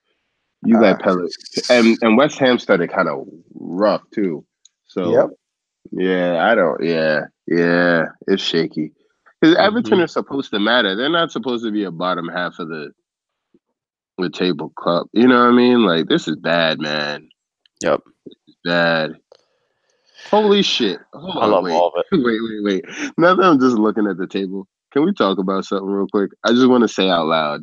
[0.64, 1.32] You Uh, let Pellet
[1.70, 4.44] and and West Ham started kind of rough too.
[4.86, 5.30] So Yep.
[5.92, 6.82] yeah, I don't.
[6.84, 8.92] Yeah, yeah, it's shaky.
[9.40, 10.04] Because Everton Mhm.
[10.04, 10.96] are supposed to matter.
[10.96, 12.92] They're not supposed to be a bottom half of the
[14.18, 15.08] the table club.
[15.12, 15.84] You know what I mean?
[15.84, 17.28] Like this is bad, man.
[17.82, 18.00] Yep.
[18.64, 19.12] Bad.
[20.30, 21.00] Holy shit!
[21.14, 22.06] Hold I on, love wait, all of it.
[22.24, 23.12] wait, wait, wait.
[23.18, 26.30] Now that I'm just looking at the table, can we talk about something real quick?
[26.44, 27.62] I just want to say out loud,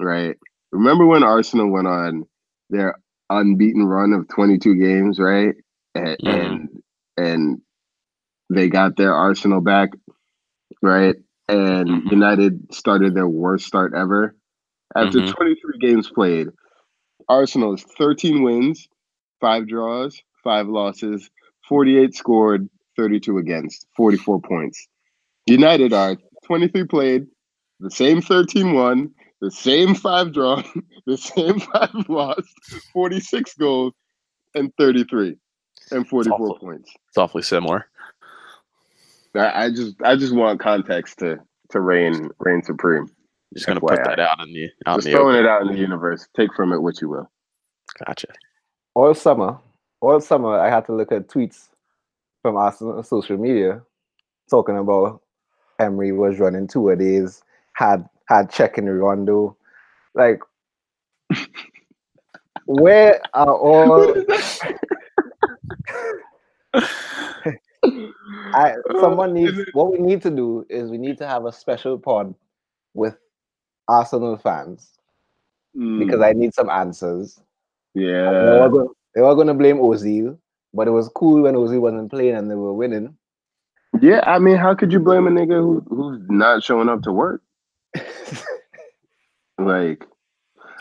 [0.00, 0.36] right?
[0.72, 2.26] Remember when Arsenal went on
[2.70, 2.96] their
[3.30, 5.54] unbeaten run of 22 games, right?
[5.94, 6.68] And and,
[7.16, 7.62] and
[8.50, 9.90] they got their Arsenal back,
[10.82, 11.16] right?
[11.48, 12.12] And Mhm.
[12.12, 14.36] United started their worst start ever.
[14.96, 15.34] After Mhm.
[15.34, 16.48] 23 games played,
[17.28, 18.88] Arsenal is 13 wins,
[19.40, 21.30] five draws, five losses,
[21.68, 24.88] 48 scored, 32 against, 44 points.
[25.46, 27.26] United are 23 played,
[27.80, 30.64] the same 13 won, the same five drawn,
[31.06, 32.48] the same five lost,
[32.92, 33.92] 46 goals,
[34.54, 35.36] and 33
[35.90, 36.58] and 44 awful.
[36.58, 36.92] points.
[37.08, 37.86] It's awfully similar.
[39.34, 41.38] I, I just I just want context to
[41.70, 43.08] to reign reign supreme.
[43.54, 45.46] Just gonna put that out in the out Just in the throwing open.
[45.46, 46.28] it out in the universe.
[46.36, 47.30] Take from it what you will.
[48.06, 48.28] Gotcha.
[48.94, 49.58] all summer,
[50.00, 51.68] all summer, I had to look at tweets
[52.42, 53.82] from Arsenal social media
[54.50, 55.22] talking about
[55.78, 57.42] Emery was running two a days,
[57.74, 59.56] had had checking Rondo.
[60.14, 60.40] Like,
[62.66, 64.14] where are all
[68.54, 71.98] I someone needs what we need to do is we need to have a special
[71.98, 72.34] pod
[72.94, 73.16] with
[73.88, 74.98] Arsenal fans
[75.74, 77.40] because Mm, I need some answers.
[77.94, 78.68] Yeah.
[79.14, 80.36] they were going to blame Ozil,
[80.74, 83.16] but it was cool when Ozil wasn't playing and they were winning.
[84.00, 87.12] Yeah, I mean, how could you blame a nigga who, who's not showing up to
[87.12, 87.42] work?
[89.58, 90.04] Like,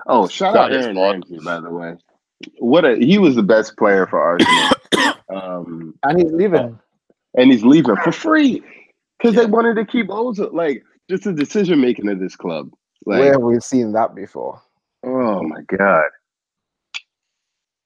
[0.06, 1.14] oh, shout Not out his Aaron fault.
[1.14, 1.96] Ramsey, by the way.
[2.60, 6.78] What a he was the best player for Arsenal, um, and he's leaving.
[7.36, 8.62] and he's leaving for free
[9.18, 10.54] because they wanted to keep Ozil.
[10.54, 12.70] Like, just the decision making of this club.
[13.08, 14.62] Like, Where have we seen that before?
[15.04, 16.06] oh my god.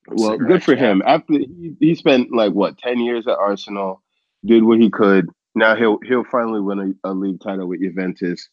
[0.08, 1.01] Well, good for him.
[1.06, 4.01] After he, he spent like what ten years at Arsenal,
[4.43, 5.30] did what he could.
[5.56, 8.49] Now he'll he'll finally win a, a league title with Juventus.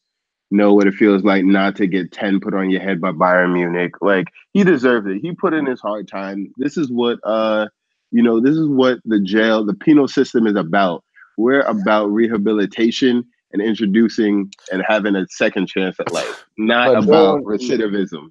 [0.51, 3.53] Know what it feels like not to get ten put on your head by Bayern
[3.53, 3.93] Munich.
[4.01, 5.21] Like he deserved it.
[5.21, 6.53] He put in his hard time.
[6.57, 7.69] This is what uh
[8.13, 8.41] you know.
[8.41, 11.05] This is what the jail, the penal system is about.
[11.37, 17.37] We're about rehabilitation and introducing and having a second chance at life, not But about
[17.37, 18.31] don't- recidivism.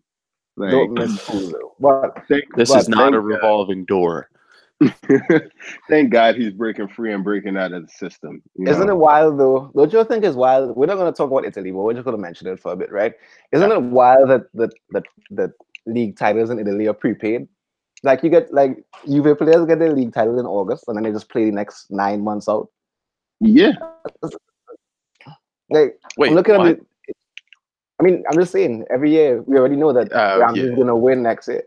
[0.60, 1.54] Like, Don't miss Ozil.
[1.80, 3.26] But thank, This But is not a thank God.
[3.26, 4.28] revolving door.
[5.90, 8.42] Thank God he's breaking free and breaking out of the system.
[8.60, 8.94] Isn't know?
[8.94, 9.72] it wild though?
[9.76, 10.76] Don't you think it's wild?
[10.76, 12.74] We're not going to talk about Italy, but we're just going to mention it for
[12.74, 13.14] a bit, right?
[13.52, 15.52] Isn't it wild that that that the
[15.88, 17.48] league titles in Italy are prepaid?
[18.04, 21.12] Like you get like Juve players get their league title in August, and then they
[21.12, 22.70] just play the next nine months out.
[23.40, 23.74] Yeah,
[25.70, 26.68] Like Wait, I'm looking what?
[26.68, 26.86] at it.
[28.00, 28.86] I mean, I'm just saying.
[28.92, 30.76] Every year, we already know that Oh, Ramsey's yeah.
[30.76, 31.64] going to win next year.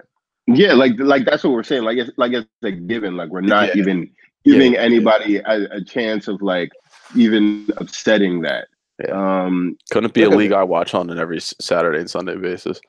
[0.56, 1.82] Yeah, like like that's what we're saying.
[1.84, 3.16] Like it's like it's a given.
[3.16, 3.80] Like we're not Yeah.
[3.82, 4.10] even
[4.44, 4.84] giving yeah, yeah.
[4.84, 6.70] anybody a, a chance of like
[7.16, 8.68] even upsetting that.
[9.10, 10.52] Um, Couldn't be a league.
[10.52, 12.80] I watch on an every Saturday and Sunday basis.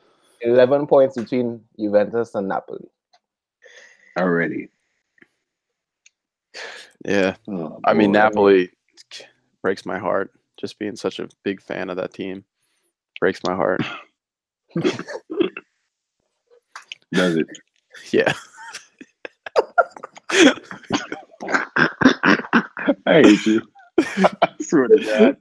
[0.41, 2.85] Eleven points between Juventus and Napoli.
[4.19, 4.69] already.
[7.05, 8.19] Yeah, Oh, I mean boy.
[8.19, 8.69] Napoli
[9.61, 10.31] breaks my heart.
[10.59, 12.43] Just being such a big fan of that team
[13.19, 13.81] breaks my heart.
[17.13, 17.47] does it?
[18.11, 18.33] Yeah,
[23.05, 23.61] I hate you.
[23.97, 25.37] I swear to God.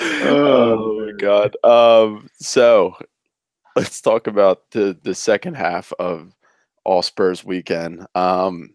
[0.00, 1.56] oh my god.
[1.64, 2.96] Um, so
[3.76, 6.34] let's talk about the the second half of
[6.84, 8.06] All Spurs weekend.
[8.14, 8.74] Um,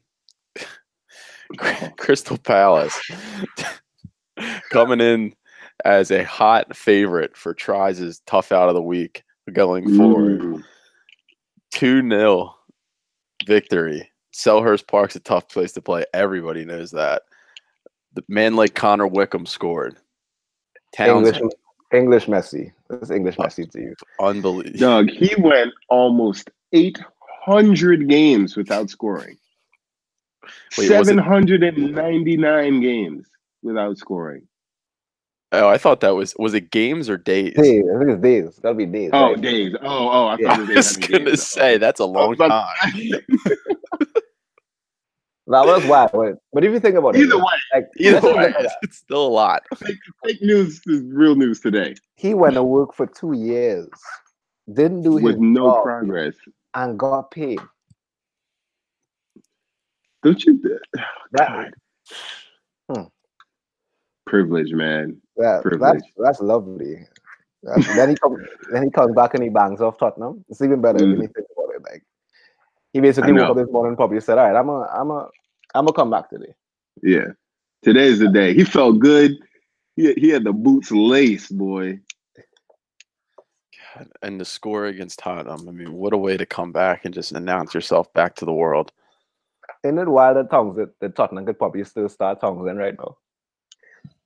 [1.98, 3.00] Crystal Palace
[4.72, 5.36] coming in
[5.84, 10.64] as a hot favorite for Tries' is tough out of the week going forward.
[11.76, 12.56] 2 0
[13.46, 14.10] victory.
[14.34, 16.06] Selhurst Park's a tough place to play.
[16.14, 17.24] Everybody knows that.
[18.14, 19.98] The man like Connor Wickham scored.
[20.96, 21.54] Towns English,
[21.94, 22.72] English Messi.
[22.90, 23.96] That's English Messi to you.
[24.20, 24.80] unbelievable.
[24.80, 29.38] Doug, he went almost 800 games without scoring.
[30.78, 33.28] Wait, was it- 799 games
[33.64, 34.48] without scoring.
[35.62, 37.54] Oh, I thought that was was it games or days?
[37.56, 37.84] Days.
[37.94, 38.46] I think it's days.
[38.46, 39.10] It's gotta be days.
[39.14, 39.42] Oh, right?
[39.42, 39.76] days.
[39.82, 40.50] Oh, oh, I Yeah.
[40.56, 41.44] thought I it was was gonna games.
[41.48, 42.94] say that's a long about- time.
[45.48, 46.10] That was wild.
[46.12, 48.98] But, but if you think about Either it, way, like Either let's way, look it's
[48.98, 49.62] still a lot.
[49.76, 53.88] fake news is real news today he went to work for two years,
[54.74, 56.34] didn't do his with no job, progress.
[56.74, 57.60] and got paid.
[60.24, 60.60] Don't you?
[61.34, 61.74] That, God.
[62.90, 63.04] Hmm.
[64.26, 65.22] Privilege, man.
[65.38, 66.02] that Privilege.
[66.02, 67.06] that's that's lovely.
[67.64, 68.40] That's, then he comes
[68.72, 70.44] then he comes back and he bangs off Tottenham.
[70.50, 71.22] It's even better when Mm.
[71.22, 71.82] you think about it.
[71.84, 72.04] Like
[72.94, 75.30] he basically woke up this morning and probably said, All right, I'm a I'm a
[75.74, 76.54] I'm gonna come back today.
[77.02, 77.28] Yeah.
[77.84, 78.54] Today's the day.
[78.54, 79.38] He felt good.
[79.96, 82.00] He, he had the boots laced, boy.
[83.96, 85.68] God, And the score against Tottenham.
[85.68, 88.54] I mean, what a way to come back and just announce yourself back to the
[88.54, 88.92] world.
[89.84, 92.96] Isn't it wild that Tongs that, that Tottenham could probably still start Tongs in right
[92.98, 93.18] now?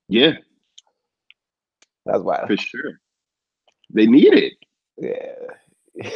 [0.10, 0.34] Yeah,
[2.06, 2.48] That's wild.
[2.48, 3.00] for sure.
[3.92, 4.54] They need it.
[4.98, 6.12] Yeah.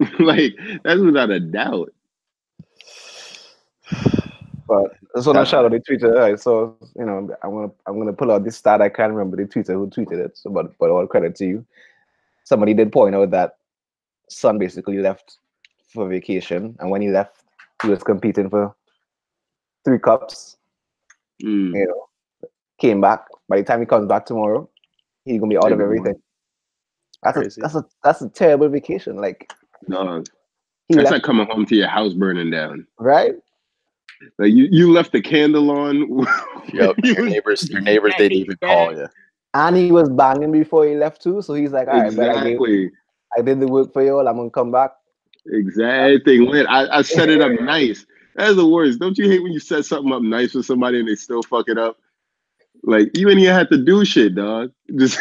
[0.18, 0.54] like,
[0.84, 1.92] that's without a doubt.
[4.66, 6.12] But so now shout out the Twitter.
[6.12, 8.82] Right, so you know, I'm gonna I'm gonna pull out this stat.
[8.82, 10.36] I can't remember the Twitter who tweeted it.
[10.36, 11.66] So, but but all credit to you.
[12.44, 13.56] Somebody did point out that
[14.28, 15.38] Son basically left
[15.88, 17.44] for vacation, and when he left,
[17.82, 18.74] he was competing for
[19.86, 20.58] three cups.
[21.42, 21.72] Mm.
[21.74, 22.07] You know,
[22.78, 23.26] came back.
[23.48, 24.68] By the time he comes back tomorrow,
[25.24, 26.14] he's gonna be out of everything.
[27.22, 29.16] That's a, that's a that's a terrible vacation.
[29.16, 29.52] Like
[29.88, 30.22] No,
[30.88, 32.86] he that's left, like coming home to your house burning down.
[32.98, 33.34] right?
[34.38, 36.26] Like you, you left the candle on.
[36.74, 36.96] Yep.
[37.02, 39.06] Your neighbors, your neighbors didn't even call you.
[39.54, 41.40] And he was banging before he left too.
[41.40, 42.90] So he's like, all right, but I, gave, exactly.
[43.38, 44.28] I did the work for you all.
[44.28, 44.90] I'm gonna come back.
[45.46, 46.40] Exactly.
[46.40, 46.66] Lit.
[46.68, 48.04] I, I set it up nice.
[48.34, 48.98] That's the worst.
[48.98, 51.70] Don't you hate when you set something up nice for somebody and they still fuck
[51.70, 51.96] it up?
[52.88, 54.72] Like even you ain't even have to do shit, dog.
[54.98, 55.20] Just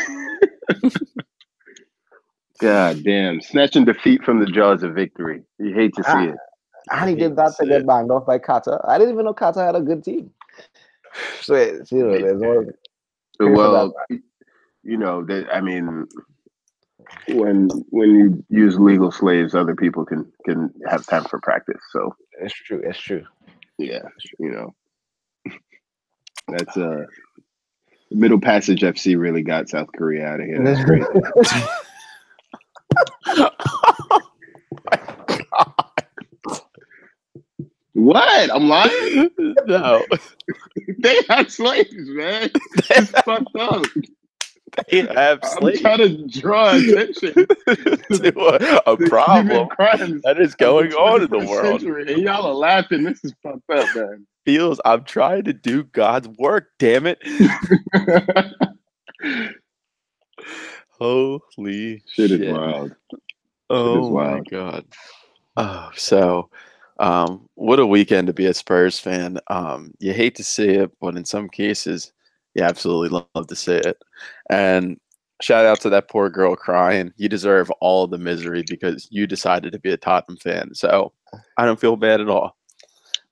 [2.62, 3.42] God damn.
[3.42, 5.44] Snatching defeat from the jaws of victory.
[5.60, 6.26] You hate to see Ah.
[6.26, 6.42] it.
[6.92, 8.80] And he did that to get banged off by Carter.
[8.88, 10.32] I didn't even know Carter had a good team.
[11.42, 12.74] So, it's, you know, there's one.
[13.42, 13.94] Pray Well,
[14.84, 16.08] you know, that I mean
[17.28, 21.82] when when you use legal slaves, other people can can have time for practice.
[21.92, 22.82] So It's true.
[22.84, 23.26] It's true.
[23.80, 24.04] yeah,
[24.40, 24.76] you know.
[26.50, 27.06] That's uh
[28.12, 30.64] Middle Passage FC really got South Korea out of here.
[30.64, 31.04] That's great.
[33.30, 33.52] Oh
[37.94, 38.54] what?
[38.54, 39.30] I'm lying?
[39.66, 40.06] no,
[41.00, 42.52] they had slaves, man.
[42.92, 43.84] It's fucked up.
[44.90, 47.34] They have I'm trying to draw attention
[47.68, 49.70] to a, a problem
[50.24, 51.82] that is going on in the world.
[51.82, 53.04] century, and y'all are laughing.
[53.04, 54.28] This is fucked up, man.
[54.46, 56.70] Feels I'm trying to do God's work.
[56.80, 57.20] Damn it!
[60.92, 62.42] Holy Shit shit!
[62.42, 62.96] is wild.
[63.70, 64.50] Oh my wild.
[64.50, 64.86] god.
[65.58, 66.50] Oh, so
[67.00, 69.40] um, what a weekend to be a Spurs fan.
[69.48, 72.14] Um, you hate to see it, but in some cases,
[72.58, 74.04] you absolutely love, love to see it.
[74.50, 75.00] And
[75.42, 77.14] shout out to that poor girl crying.
[77.16, 80.74] You deserve all the misery because you decided to be a Tottenham fan.
[80.74, 81.14] So
[81.58, 82.58] I don't feel bad at all.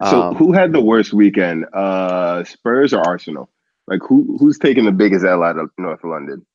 [0.10, 1.66] So Um, who had the worst weekend?
[1.74, 3.50] Uh Spurs or Arsenal?
[3.88, 6.46] Like who who's taking the biggest L out of North London?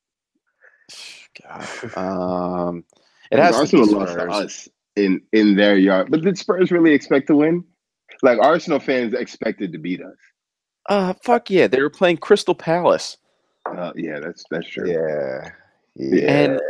[1.42, 2.84] God, um,
[3.30, 6.10] it has to Arsenal lost to us in in their yard.
[6.10, 7.64] But did Spurs really expect to win?
[8.22, 10.16] Like Arsenal fans expected to beat us.
[10.90, 13.16] Uh, fuck yeah, they were playing Crystal Palace.
[13.64, 14.90] Uh, yeah, that's that's true.
[14.90, 15.50] Yeah.
[15.94, 16.30] Yeah.
[16.30, 16.60] And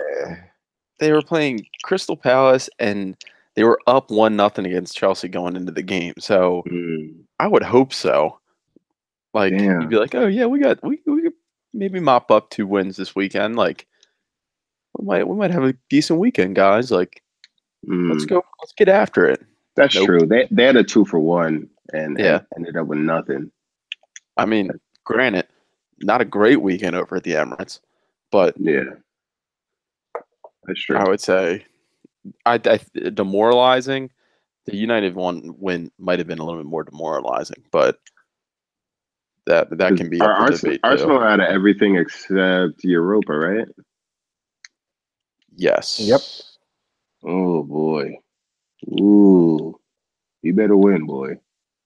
[0.99, 3.17] they were playing Crystal Palace and
[3.57, 6.15] they were up one nothing against Chelsea going into the game.
[6.19, 7.23] So Mm.
[7.39, 8.39] I would hope so.
[9.33, 9.81] Like Damn.
[9.81, 11.33] you'd be like, oh yeah, we got we we could
[11.73, 13.57] maybe mop up two wins this weekend.
[13.57, 13.87] Like
[14.99, 16.91] we might we might have a decent weekend, guys.
[16.91, 17.23] Like
[17.87, 18.29] let's Mm.
[18.29, 19.41] go, let's get after it.
[19.77, 20.05] That's Nope.
[20.07, 20.27] true.
[20.27, 22.41] They they had a two for one and, and Yeah.
[22.57, 23.51] ended up with nothing.
[24.41, 24.71] I mean,
[25.05, 25.47] granted,
[26.01, 27.81] not a great weekend over at the Emirates,
[28.31, 28.85] but Yeah.
[30.67, 30.97] That's true.
[30.97, 31.65] I would say
[32.47, 34.11] I, I demoralizing.
[34.67, 37.99] The United one win might have been a little bit more demoralizing, but
[39.47, 40.81] that that can be up for Arsenal, debate.
[40.85, 43.69] Arsenal out of everything except Europa, right?
[45.57, 45.99] Yes.
[46.01, 46.21] Yep.
[47.25, 48.17] Oh boy.
[49.01, 49.79] Ooh.
[50.43, 51.39] You better win, boy.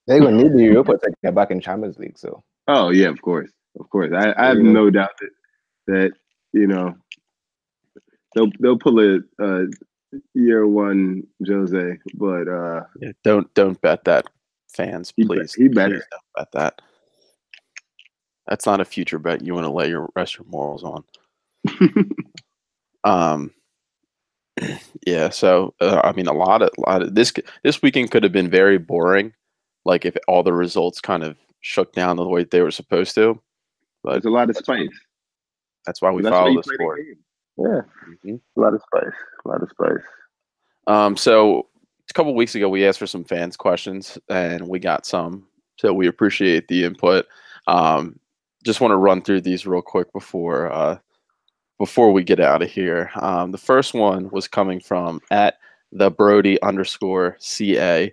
[0.07, 2.19] They're gonna need the Europa to get back in Champions League.
[2.19, 3.51] So Oh yeah, of course.
[3.79, 4.13] Of course.
[4.15, 4.71] I, I have Yeah.
[4.73, 5.31] no doubt that
[5.87, 6.13] that,
[6.53, 6.95] you know,
[8.35, 9.65] they'll they'll pull a uh
[10.35, 14.27] year one Jose, but uh Yeah, don't don't bet that,
[14.75, 15.13] fans.
[15.17, 15.97] He be- Please, he better.
[15.97, 16.83] please don't bet that.
[18.47, 21.05] That's not a future bet you want to lay your rest your morals on.
[23.07, 23.51] Um,
[25.07, 25.29] yeah.
[25.29, 28.49] So uh, I mean, a lot of lot of this this weekend could have been
[28.49, 29.35] very boring,
[29.85, 33.41] like if all the results kind of shook down the way they were supposed to.
[34.03, 34.89] But there's a lot of spice.
[35.87, 36.99] that's why we That's why follow you the sport.
[36.99, 37.17] game.
[37.57, 37.81] Yeah.
[38.33, 38.41] Mhm.
[38.57, 39.15] A lot of spice.
[39.45, 40.05] A lot of spice.
[40.87, 41.69] Um, so
[42.11, 45.47] a couple weeks ago, we asked for some fans' questions, and we got some.
[45.79, 47.27] So we appreciate the input.
[47.67, 48.19] Um,
[48.65, 50.99] just want to run through these real quick before uh,
[51.79, 53.11] before we get out of here.
[53.17, 55.59] Um, the first one was coming from at
[55.93, 58.13] the Brody underscore ca.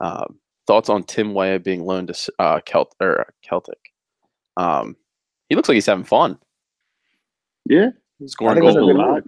[0.00, 3.78] Um, thoughts on Tim Weah being loaned to uh, Celt or Celtic?
[4.56, 4.96] Um,
[5.48, 6.38] he looks like he's having fun,
[7.66, 7.90] Yeah.
[8.26, 9.24] scoring think it's a goals,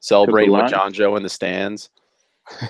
[0.00, 0.70] celebrating with.
[0.70, 1.88] John Joe in the stands.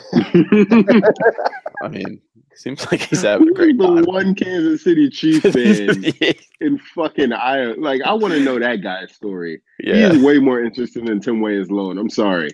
[1.83, 2.21] I mean,
[2.55, 4.05] seems like he's having a great the time.
[4.05, 6.05] one Kansas City Chiefs fan
[6.61, 7.75] in fucking Iowa.
[7.79, 9.61] Like, I want to know that guy's story.
[9.81, 11.99] yeah, He's way more interesting than Tim Weah's loan.
[11.99, 12.51] I'm sorry.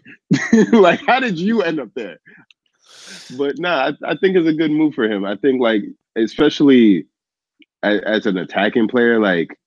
[0.73, 2.19] like, how did you end up there?
[3.37, 5.25] But nah, I, I think it's a good move for him.
[5.25, 5.83] I think, like,
[6.17, 7.07] especially
[7.83, 9.59] as, as an attacking player, like,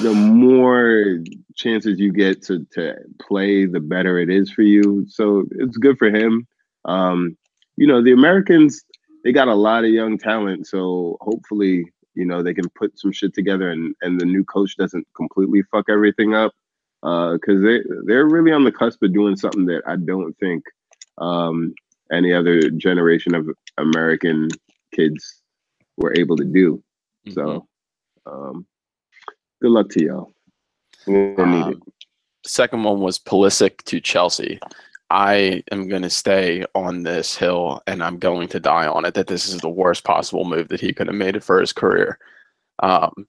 [0.00, 1.18] the more
[1.54, 5.06] chances you get to to play, the better it is for you.
[5.08, 6.46] So it's good for him.
[6.84, 7.36] Um,
[7.76, 8.82] you know, the Americans
[9.24, 13.12] they got a lot of young talent, so hopefully, you know, they can put some
[13.12, 16.52] shit together and and the new coach doesn't completely fuck everything up.
[17.02, 20.64] Uh, because they they're really on the cusp of doing something that I don't think
[21.18, 21.74] um
[22.12, 23.48] any other generation of
[23.78, 24.48] American
[24.94, 25.42] kids
[25.96, 26.82] were able to do.
[27.30, 27.66] So
[28.26, 28.66] um
[29.62, 30.32] good luck to y'all.
[31.06, 31.74] We're gonna need it.
[31.76, 31.82] Um,
[32.46, 34.60] second one was Pulisic to Chelsea.
[35.10, 39.14] I am going to stay on this hill and I'm going to die on it
[39.14, 41.72] that this is the worst possible move that he could have made it for his
[41.72, 42.18] career.
[42.82, 43.26] Um,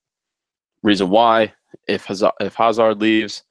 [0.84, 1.54] reason why,
[1.88, 3.44] if Hazard, if Hazard leaves,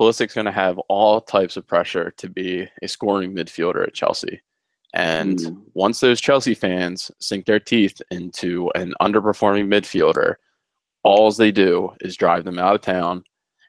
[0.00, 4.40] Pulisic's going to have all types of pressure to be a scoring midfielder at Chelsea.
[4.94, 5.62] And Mm.
[5.74, 10.36] once those Chelsea fans sink their teeth into an underperforming midfielder,
[11.02, 13.24] all they do is drive them out of town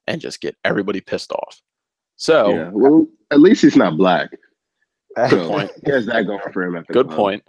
[0.08, 1.62] and just get everybody pissed off.
[2.16, 2.70] So, Yeah.
[2.72, 4.30] Well, at least he's not black.
[5.30, 5.72] So point.
[5.84, 6.76] he has that going for him.
[6.76, 7.18] At the good club.
[7.18, 7.44] point.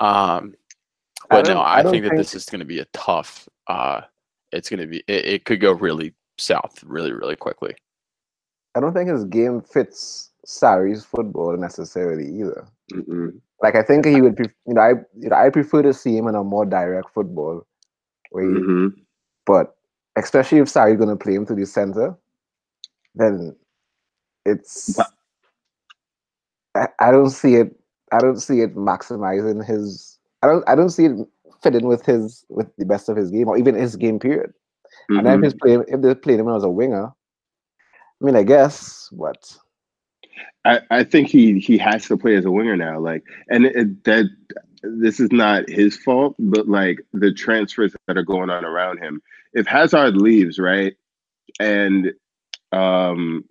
[0.00, 0.54] Um,
[1.30, 3.48] I but no, I, I don't think that this is going to be a tough.
[3.68, 4.02] Uh,
[4.52, 4.98] it's going to be.
[5.06, 7.74] It, it could go really south, really, really quickly.
[8.74, 12.66] I don't think his game fits Sarri's football necessarily either.
[12.92, 13.40] Mm-mm.
[13.62, 16.16] Like I think he would, pref- you know, I you know, I prefer to see
[16.16, 17.66] him in a more direct football,
[18.32, 18.92] he, Mhm.
[19.46, 19.76] but
[20.16, 22.14] especially if Sarri's going to play him to the center,
[23.14, 23.56] then
[24.44, 25.10] it's But-
[26.74, 27.74] I, I don't see it.
[28.12, 30.18] I don't see it maximizing his.
[30.42, 30.68] I don't.
[30.68, 31.28] I don't see it
[31.62, 34.52] fitting with his with the best of his game or even his game period.
[35.08, 38.42] And then if he's playing, if they're playing him as a winger, I mean, I
[38.42, 39.56] guess, but
[40.64, 42.98] I, I think he he has to play as a winger now.
[42.98, 44.26] Like, and it, that
[44.82, 49.22] this is not his fault, but like the transfers that are going on around him.
[49.52, 50.94] If Hazard leaves, right,
[51.60, 52.12] and
[52.72, 53.44] um,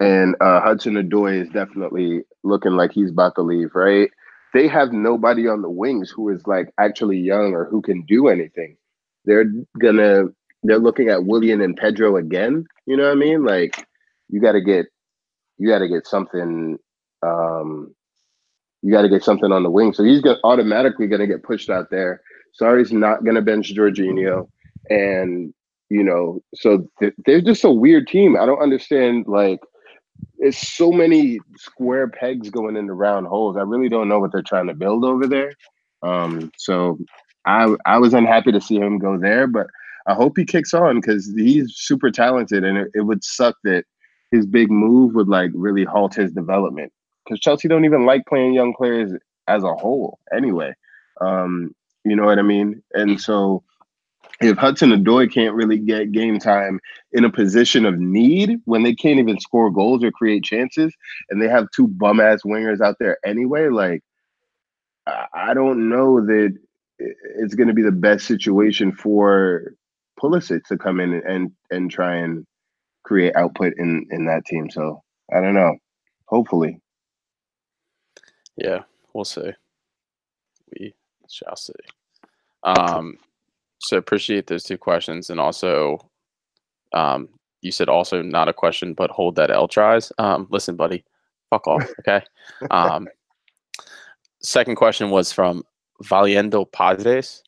[0.00, 4.10] and uh, Hudson Odoi is definitely looking like he's about to leave, right?
[4.52, 8.28] They have nobody on the wings who is like actually young or who can do
[8.28, 8.76] anything.
[9.24, 9.44] They're
[9.78, 10.24] gonna
[10.62, 12.66] they're looking at Willian and Pedro again.
[12.86, 13.44] You know what I mean?
[13.44, 13.86] Like,
[14.28, 14.86] you got to get
[15.60, 16.78] you got to get something.
[17.22, 17.94] Um,
[18.82, 19.92] you got to get something on the wing.
[19.92, 22.22] So he's got automatically going to get pushed out there.
[22.60, 24.48] Sarri's not going to bench Jorginho,
[24.88, 25.52] and
[25.90, 28.36] you know, so th- they're just a weird team.
[28.40, 29.26] I don't understand.
[29.28, 29.60] Like,
[30.38, 33.56] it's so many square pegs going into round holes.
[33.58, 35.52] I really don't know what they're trying to build over there.
[36.02, 36.98] Um, so
[37.44, 39.66] I I was unhappy to see him go there, but
[40.06, 43.84] I hope he kicks on because he's super talented, and it, it would suck that
[44.30, 46.92] his big move would like really halt his development
[47.24, 49.12] because Chelsea don't even like playing young players
[49.48, 50.72] as a whole anyway.
[51.20, 51.74] Um,
[52.04, 52.82] you know what I mean?
[52.94, 53.62] And so
[54.40, 56.80] if Hudson Odoi can't really get game time
[57.12, 60.94] in a position of need when they can't even score goals or create chances,
[61.28, 64.02] and they have two bum ass wingers out there anyway, like
[65.06, 66.56] I I don't know that
[66.98, 69.74] it's going to be the best situation for
[70.20, 72.46] Pulisic to come in and and try and
[73.04, 74.70] create output in in that team.
[74.70, 75.76] So I don't know.
[76.26, 76.80] Hopefully,
[78.56, 78.80] Yeah,
[79.12, 79.52] we'll see.
[80.78, 80.94] We
[81.28, 81.72] shall see.
[82.62, 83.18] Um,
[83.80, 85.98] so appreciate those two questions, and also,
[86.92, 87.28] um,
[87.62, 90.12] you said also not a question, but hold that L tries.
[90.18, 91.04] Um, listen, buddy,
[91.48, 92.24] fuck off, okay?
[92.70, 93.08] um,
[94.42, 95.64] second question was from
[96.04, 97.42] Valiendo Padres.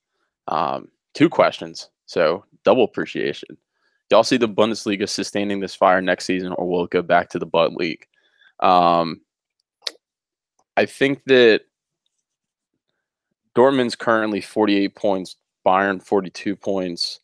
[0.48, 3.56] Um, two questions, so double appreciation.
[4.12, 7.38] Y'all see the Bundesliga sustaining this fire next season, or will it go back to
[7.38, 8.06] the Bud League?
[8.60, 9.22] Um,
[10.76, 11.62] I think that
[13.56, 15.36] Dortmund's currently 48 points,
[15.66, 17.20] Bayern 42 points,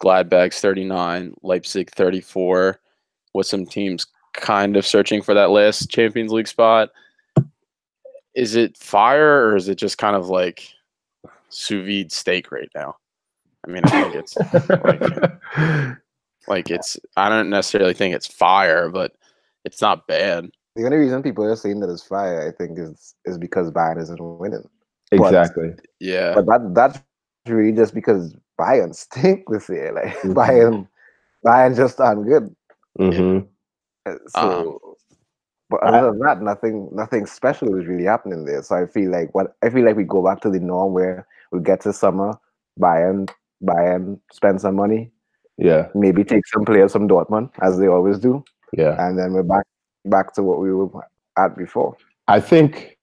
[0.00, 2.80] Gladbach's 39, Leipzig 34,
[3.34, 6.90] with some teams kind of searching for that last Champions League spot.
[8.34, 10.66] Is it fire or is it just kind of like
[11.50, 12.96] sous vide steak right now?
[13.64, 14.36] I mean, I think it's
[14.68, 15.98] like,
[16.48, 16.98] like it's.
[17.16, 19.12] I don't necessarily think it's fire, but
[19.64, 20.50] it's not bad.
[20.76, 24.00] the only reason people are saying that it's fire, I think, is is because Bayern
[24.00, 24.68] isn't winning.
[25.10, 25.74] But- exactly.
[26.00, 27.00] Yeah, But that that's
[27.46, 29.92] really just because Bayern stink this year.
[29.92, 30.34] Like Mhm.
[30.34, 30.88] Bayern,
[31.44, 32.54] Bayern just aren't good.
[32.98, 33.38] hmm
[34.06, 34.94] Uh, So, Um,
[35.70, 38.62] but other than that, nothing nothing special is really happening there.
[38.62, 41.26] So I feel like what I feel like we go back to the norm where
[41.52, 42.32] we get to summer,
[42.80, 43.28] Bayern,
[43.62, 45.12] Bayern spend some money,
[45.58, 48.96] Yeah, maybe take some players from Dortmund as they always do, yeah.
[48.98, 49.66] and then we're back
[50.06, 50.88] back to what we were
[51.38, 51.96] at before.
[52.28, 52.98] I think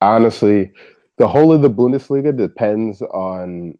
[0.00, 0.72] honestly,
[1.18, 3.76] the whole of the Bundesliga depends on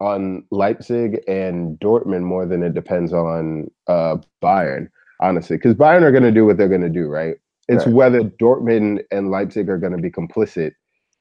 [0.00, 4.88] on Leipzig and Dortmund more than it depends on uh, Bayern.
[5.20, 7.36] Honestly, because Bayern are going to do what they're going to do, right?
[7.68, 7.94] It's Right.
[7.94, 10.72] whether Dortmund and Leipzig are going to be complicit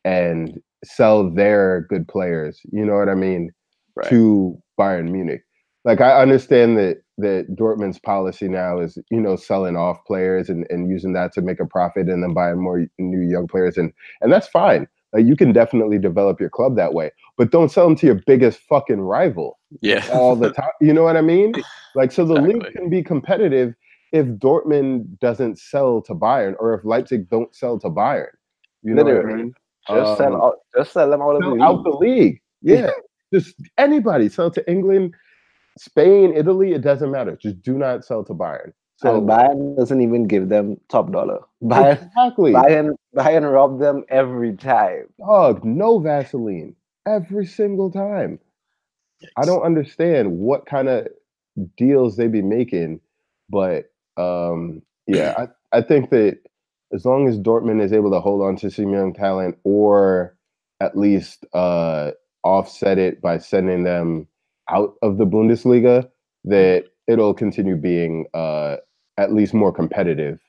[0.04, 2.60] and sell their good players.
[2.72, 3.52] You know what I mean?
[3.96, 4.10] Right.
[4.10, 5.42] To Bayern Munich.
[5.86, 10.66] Like I understand that that Dortmund's policy now is, you know, selling off players and,
[10.70, 13.92] and using that to make a profit and then buying more new young players and
[14.22, 14.88] and that's fine.
[15.12, 18.22] Like you can definitely develop your club that way, but don't sell them to your
[18.26, 20.08] biggest fucking rival yeah.
[20.14, 20.72] all the time.
[20.82, 21.54] You know what I mean?
[21.96, 23.76] Like so the league can be competitive
[24.12, 28.28] if Dortmund doesn't sell to Bayern or if Leipzig don't sell to Bayern.
[28.84, 29.44] You know what I Literally.
[29.44, 29.54] mean?
[29.90, 31.62] Just sell Um, out, just sell them out of the league.
[31.62, 32.42] out the league.
[32.62, 32.90] Yeah.
[33.34, 35.16] Just anybody sell to England,
[35.78, 37.36] Spain, Italy, it doesn't matter.
[37.36, 38.74] Just do not sell to Bayern.
[38.98, 41.40] So and Bayern doesn't even give them top dollar.
[41.64, 42.54] Bayern, exactly.
[42.54, 45.06] Bayern, Bayern rob them every time.
[45.20, 46.76] Dog, no Vaseline
[47.06, 48.40] every single time.
[49.38, 51.08] I don't understand what kind of
[51.78, 53.00] deals they be making,
[53.50, 56.40] but um, yeah, I, I think that
[56.94, 60.36] as long as Dortmund is able to hold on to some young talent or
[60.80, 62.12] at least uh,
[62.44, 64.28] offset it by sending them
[64.70, 66.10] out of the Bundesliga,
[66.46, 68.78] that it'll continue being uh,
[69.18, 70.40] at least more competitive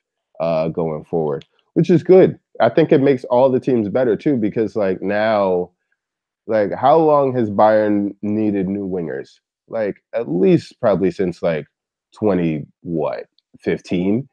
[0.41, 2.39] uh, going forward, which is good.
[2.61, 5.71] I think it makes all the teams better too, because like now,
[6.47, 9.41] like how long has Bayern needed new wingers?
[9.69, 11.67] Like at least probably since like
[12.15, 13.27] 20 what
[13.61, 14.29] 15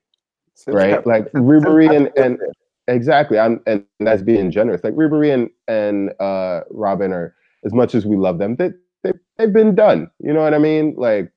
[0.68, 1.05] right?
[1.05, 2.39] Like Ribery and, and
[2.88, 4.84] exactly, I'm and that's being generous.
[4.84, 7.36] Like Ribery and and uh, Robben are
[7.66, 8.72] as much as we love them, they,
[9.03, 10.09] they they've been done.
[10.20, 10.95] You know what I mean?
[10.97, 11.32] Like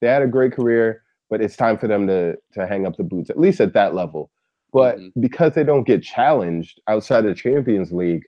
[0.00, 3.04] they had a great career, but it's time for them to to hang up the
[3.04, 4.30] boots, at least at that level.
[4.72, 5.12] But Mhm.
[5.20, 8.22] because they don't get challenged outside of the Champions League,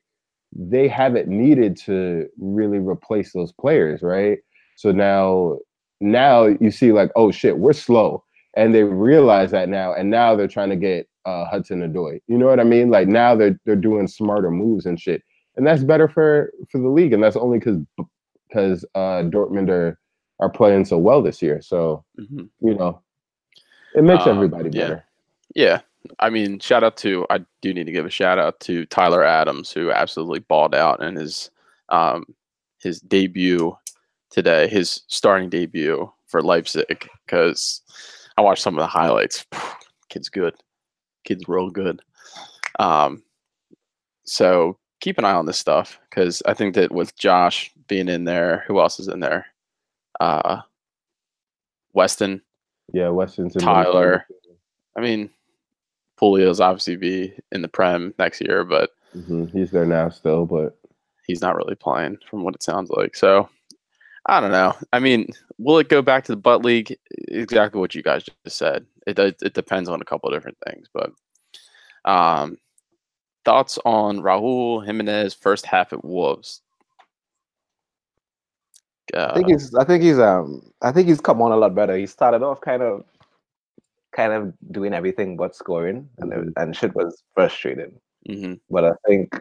[0.55, 4.39] they haven't needed to really replace those players, right?
[4.77, 5.59] So now
[6.01, 8.25] now you see like, oh shit, we're slow
[8.55, 12.21] and they realize that now, and now they're trying to get uh, Hudson Odoi.
[12.27, 12.91] You know what I mean?
[12.91, 15.23] Like now they're they're doing smarter moves and shit,
[15.57, 17.79] and that's better for for the league, and that's only because
[18.49, 19.99] because uh, Dortmund are
[20.41, 21.61] are playing so well this year.
[21.63, 22.49] So Mhm.
[22.61, 23.01] you know,
[23.95, 24.83] it makes Um, everybody yeah.
[24.89, 25.05] better.
[25.55, 25.81] Yeah.
[26.19, 29.23] I mean, shout out to I do need to give a shout out to Tyler
[29.23, 31.51] Adams who absolutely balled out in his
[31.91, 32.25] um
[32.81, 33.77] his debut
[34.31, 37.83] today, his starting debut for Leipzig because
[38.37, 39.47] I watched some of the highlights.
[40.09, 40.55] Kid's good.
[41.25, 42.01] Kid's real good.
[42.81, 43.23] Um
[44.25, 48.25] so keep an eye on this stuff because I think that with Josh being in
[48.25, 49.47] there, who else is in there?
[50.21, 50.63] Uh
[51.93, 52.41] Weston,
[52.95, 54.27] Yeah, Weston's in Tyler.
[54.97, 55.29] I mean,
[56.19, 60.79] Julio's obviously be in the Prem next year, but Mhm, He's there now still, but
[61.27, 63.15] he's not really playing from what it sounds like.
[63.15, 63.49] So
[64.27, 64.75] I don't know.
[64.93, 65.29] I mean,
[65.59, 66.97] will it go back to the butt league?
[67.29, 68.87] Exactly what you guys just said.
[69.07, 71.13] It it depends on a couple of different things, but
[72.05, 72.57] um,
[73.45, 76.61] thoughts on Raul Jimenez first half at Wolves?
[79.15, 79.75] I Uh, think he's.
[79.75, 80.19] I think he's.
[80.19, 80.73] Um.
[80.81, 81.97] I think he's come on a lot better.
[81.97, 83.05] He started off kind of,
[84.13, 87.93] kind of doing everything but scoring, and it- and shit was frustrating.
[88.29, 88.61] mhm.
[88.71, 89.35] But I think,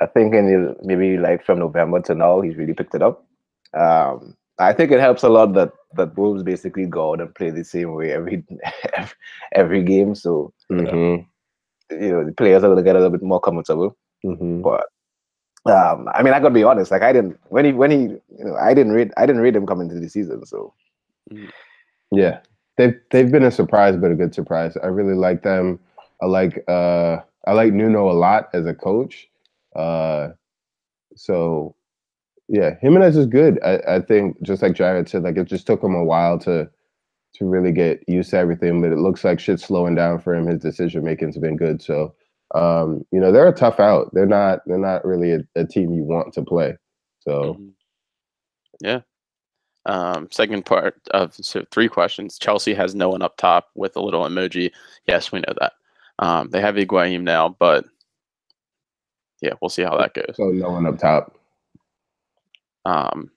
[0.00, 3.24] I think in the, maybe like from November to now, he's really picked it up.
[3.74, 4.36] Um.
[4.58, 7.64] I think it helps a lot that that Wolves basically go out and play the
[7.64, 8.44] same way every
[8.94, 9.14] every,
[9.52, 10.14] every game.
[10.14, 11.26] So mhm,
[12.00, 13.96] you know the players are going to get a little bit more comfortable.
[14.24, 14.62] mhm.
[14.62, 14.86] But
[15.66, 16.90] um, I mean, I gotta be honest.
[16.90, 19.56] Like I didn't when he when he you know I didn't read I didn't read
[19.56, 20.44] him coming into the season.
[20.46, 20.74] So
[22.10, 22.40] Yeah,
[22.76, 24.76] they've they've been a surprise, but a good surprise.
[24.82, 25.78] I really like them.
[26.22, 29.28] I like uh I like Nuno a lot as a coach.
[29.74, 30.30] Uh,
[31.16, 31.74] so
[32.48, 33.58] yeah, Jimenez is good.
[33.64, 36.68] I, I think just like Jared said, like it just took him a while to
[37.34, 40.46] to really get used to everything, but it looks like shit's slowing down for him.
[40.46, 41.82] His decision making's been good.
[41.82, 42.14] So
[42.54, 44.12] um, you know, they're a tough out.
[44.12, 46.76] They're not they're not really a, a team you want to play.
[47.20, 47.70] So Mhm.
[48.80, 49.00] Yeah.
[49.84, 52.38] Um, second part of so three questions.
[52.38, 54.70] Chelsea has no one up top with a little emoji.
[55.06, 55.72] Yes, we know that.
[56.18, 57.84] Um, they have Higuain now, but
[59.40, 60.36] yeah, we'll see how that goes.
[60.36, 61.36] so no one up top.
[62.84, 63.30] Um,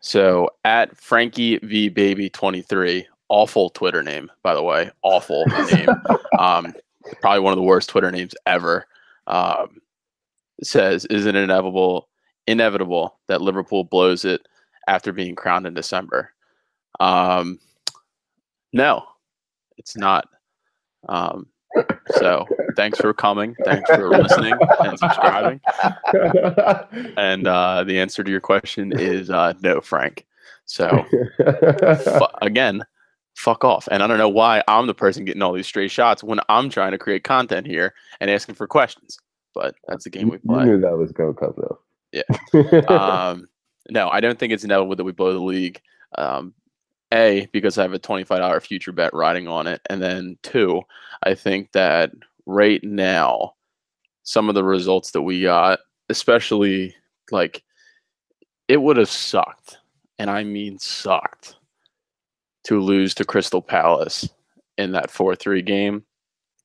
[0.00, 5.88] so at Frankie V Baby twenty three, awful Twitter name by the way, awful name.
[6.38, 6.74] Um,
[7.20, 8.86] probably one of the worst Twitter names ever.
[9.26, 9.80] Um,
[10.62, 12.08] says, "Is it inevitable
[12.46, 14.46] inevitable that Liverpool blows it
[14.88, 16.32] after being crowned in December?"
[16.98, 17.58] Um,
[18.72, 19.04] no,
[19.78, 20.28] it's not.
[21.08, 21.46] Um,
[22.18, 22.46] so
[22.76, 23.54] thanks for coming.
[23.64, 25.60] Thanks for listening and subscribing.
[27.16, 30.26] And uh, the answer to your question is uh, no, Frank.
[30.64, 31.04] So
[31.38, 32.82] fu- again,
[33.34, 33.88] fuck off.
[33.90, 36.70] And I don't know why I'm the person getting all these straight shots when I'm
[36.70, 39.18] trying to create content here and asking for questions.
[39.54, 40.64] But that's the game we You play.
[40.64, 41.80] knew that was gonna come though.
[42.12, 42.80] Yeah.
[42.88, 43.48] um,
[43.88, 45.80] no, I don't think it's inevitable that we blow the league.
[46.18, 46.54] Um,
[47.12, 50.82] a because I have a twenty-five dollar future bet riding on it, and then two,
[51.24, 52.12] I think that
[52.50, 53.54] right now,
[54.24, 56.94] some of the results that we got, especially
[57.30, 57.62] like,
[58.68, 59.78] it would have sucked,
[60.18, 61.56] and I mean sucked,
[62.64, 64.28] to lose to Crystal Palace
[64.78, 66.04] in that four three game,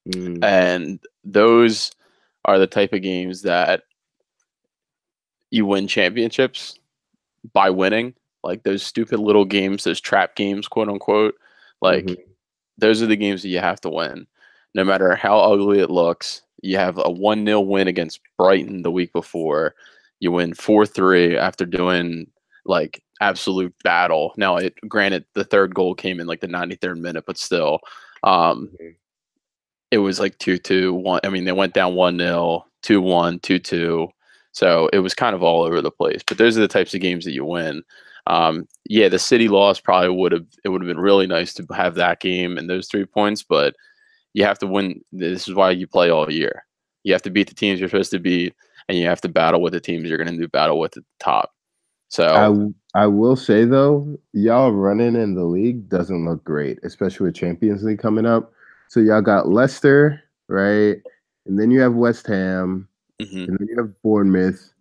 [0.07, 0.43] Mm.
[0.43, 1.91] and those
[2.45, 3.83] are the type of games that
[5.49, 6.77] you win championships
[7.53, 8.13] by winning.
[8.43, 11.35] Like those stupid little games, those trap games, quote unquote.
[11.81, 12.17] Like Mhm.
[12.77, 14.27] those are the games that you have to win.
[14.75, 18.91] No matter how ugly it looks, you have a 1 0 win against Brighton the
[18.91, 19.75] week before.
[20.21, 22.27] You win 4 3 after doing
[22.65, 24.33] like absolute battle.
[24.37, 27.79] Now, it granted, the third goal came in like the 93rd minute, but still,
[28.23, 28.95] um, Mhm.
[29.91, 30.93] it was like 2 2.
[30.93, 34.09] One, I mean, they went down 1 0, 2 1, 2 2.
[34.51, 36.21] So it was kind of all over the place.
[36.27, 37.83] But those are the types of games that you win.
[38.27, 41.65] Um, yeah, the city loss probably would have it would have been really nice to
[41.75, 43.75] have that game and those three points, but
[44.35, 45.01] you have to win.
[45.13, 46.65] This is why you play all year.
[47.03, 48.53] You have to beat the teams you're supposed to beat,
[48.89, 51.03] and you have to battle with the teams you're going to do battle with at
[51.03, 51.53] the top.
[52.09, 57.27] So I, I will say though, y'all running in the league doesn't look great, especially
[57.27, 58.51] with Champions League coming up.
[58.89, 60.97] So y'all got Leicester, right?
[61.45, 62.89] And then you have West Ham,
[63.21, 63.47] mhm.
[63.47, 64.73] and then you have Bournemouth,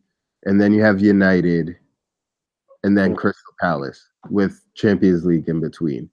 [0.45, 1.77] and then you have United,
[2.83, 6.11] and then Crystal Palace with Champions League in between.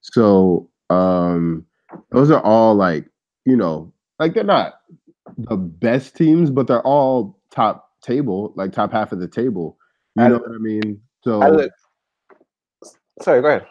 [0.00, 1.66] So um
[2.10, 3.06] those are all like,
[3.44, 4.80] you know, like they're not
[5.36, 9.78] the best teams, but they're all top table, like top half of the table.
[10.16, 11.00] You I- know what I mean?
[11.24, 11.72] So I look,
[13.22, 13.66] sorry, go ahead.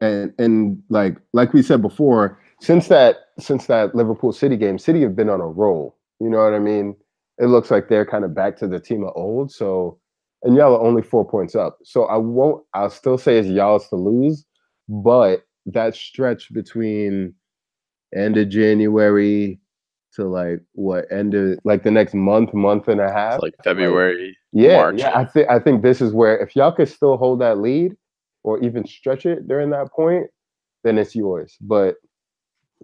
[0.00, 5.02] and and like like we said before, since that since that Liverpool City game, City
[5.02, 5.96] have been on a roll.
[6.20, 6.96] You know what I mean?
[7.38, 9.50] It looks like they're kind of back to the team of old.
[9.50, 9.98] So
[10.44, 11.78] and y'all are only four points up.
[11.84, 14.44] So I won't I'll still say it's y'all's to lose,
[14.88, 17.34] but that stretch between
[18.14, 19.58] end of January
[20.14, 23.40] to like what end of like the next month, month and a half.
[23.42, 24.98] like February, Yeah, March.
[24.98, 25.16] yeah.
[25.18, 27.96] I think I think this is where if y'all could still hold that lead
[28.42, 30.26] or even stretch it during that point,
[30.84, 31.56] then it's yours.
[31.60, 31.96] But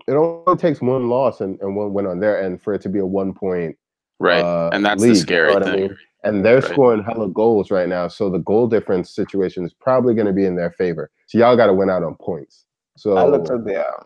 [0.06, 2.88] it only takes one loss and, and one win on their end for it to
[2.88, 3.76] be a one point
[4.20, 4.42] right?
[4.42, 5.96] uh, and that's lead, the you know scary what I mean?
[6.24, 6.64] And they're Right.
[6.64, 8.08] scoring hella goals right now.
[8.08, 11.10] So the goal difference situation is probably gonna be in their favor.
[11.26, 12.64] So y'all gotta win out on points.
[12.96, 14.04] So I looked at the um,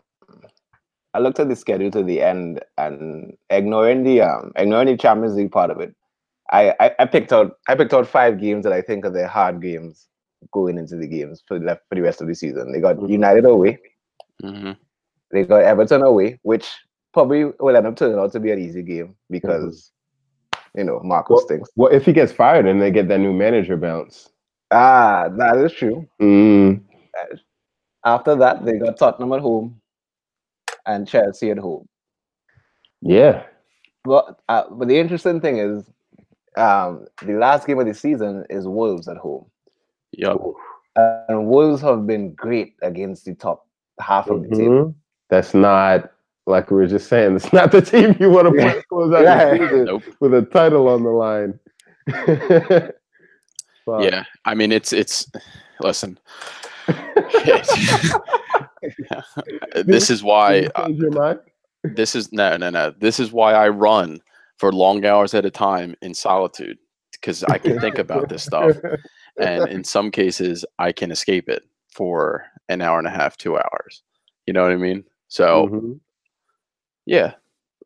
[1.14, 5.34] I looked at the schedule to the end and ignoring the um ignoring the Champions
[5.36, 5.94] League part of it.
[6.50, 9.28] I, I, I picked out I picked out five games that I think are the
[9.28, 10.08] hard games
[10.52, 12.72] going into the games for the for the rest of the season.
[12.72, 13.10] They got Mhm.
[13.10, 13.78] United away,
[14.40, 14.72] hmm
[15.30, 16.70] they got Everton away, which
[17.14, 19.92] probably will end up turning out to be an easy game because
[20.74, 21.70] you know Marcos well, thinks.
[21.76, 24.30] well, if he gets fired and they get that new manager bounce.
[24.70, 26.06] Ah, that is true.
[26.20, 26.80] Mm,
[28.04, 29.81] After that, they got Tottenham at home
[30.86, 31.86] and Chelsea at home.
[33.00, 33.44] yeah.
[34.04, 35.84] But uh, but the interesting thing is,
[36.56, 39.46] um, the last game of the season is Wolves at home,
[40.12, 40.38] Yep.
[40.96, 43.66] and Wolves have been great against the top
[44.00, 44.84] half of the table.
[44.86, 44.94] Mhm.
[45.30, 46.10] That's not
[46.46, 47.36] like we were just saying.
[47.36, 49.50] It's not the team you want to play to close out Yeah.
[49.54, 50.02] the season Nope.
[50.18, 51.60] with a title on the line.
[54.00, 54.24] Yeah.
[54.44, 55.26] I mean, it's it's.
[55.80, 56.16] Listen.
[59.84, 61.10] this is why Did you change your
[61.84, 62.92] this is no no no.
[62.98, 64.20] This is why i run
[64.58, 66.78] for long hours at a time in solitude
[67.12, 68.76] because i can think about this stuff
[69.40, 71.62] and in some cases i can escape it
[71.92, 74.02] for an hour and a half two hours.
[74.46, 75.04] You know what i mean?
[75.28, 76.00] So Mhm.
[77.06, 77.34] yeah.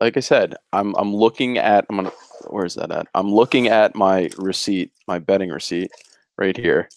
[0.01, 2.13] Like i said i'm i'm looking at i'm gonna
[2.49, 3.07] where's that at?
[3.15, 5.91] I'm looking at my receipt my betting receipt
[6.37, 6.89] right here.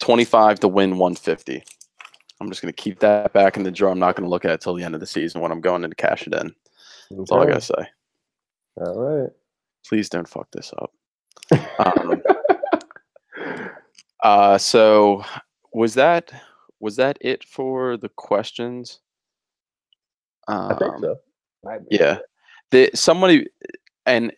[0.00, 1.64] 25 to win 150
[2.42, 3.92] i'm just going to keep that back in the drawer.
[3.92, 5.60] I'm not going to look at it till the end of the season when i'm
[5.60, 6.54] going in to cash it in.
[7.10, 7.86] That's all i gotta say.
[8.76, 9.30] All right.
[9.86, 10.92] please don't fuck this up.
[11.78, 12.22] Um,
[14.22, 15.24] uh so
[15.72, 16.32] was that
[16.80, 19.00] was that it for the questions?
[20.48, 21.16] Um, I think so.
[21.64, 22.18] Might yeah.
[22.70, 23.48] The somebody
[24.06, 24.32] and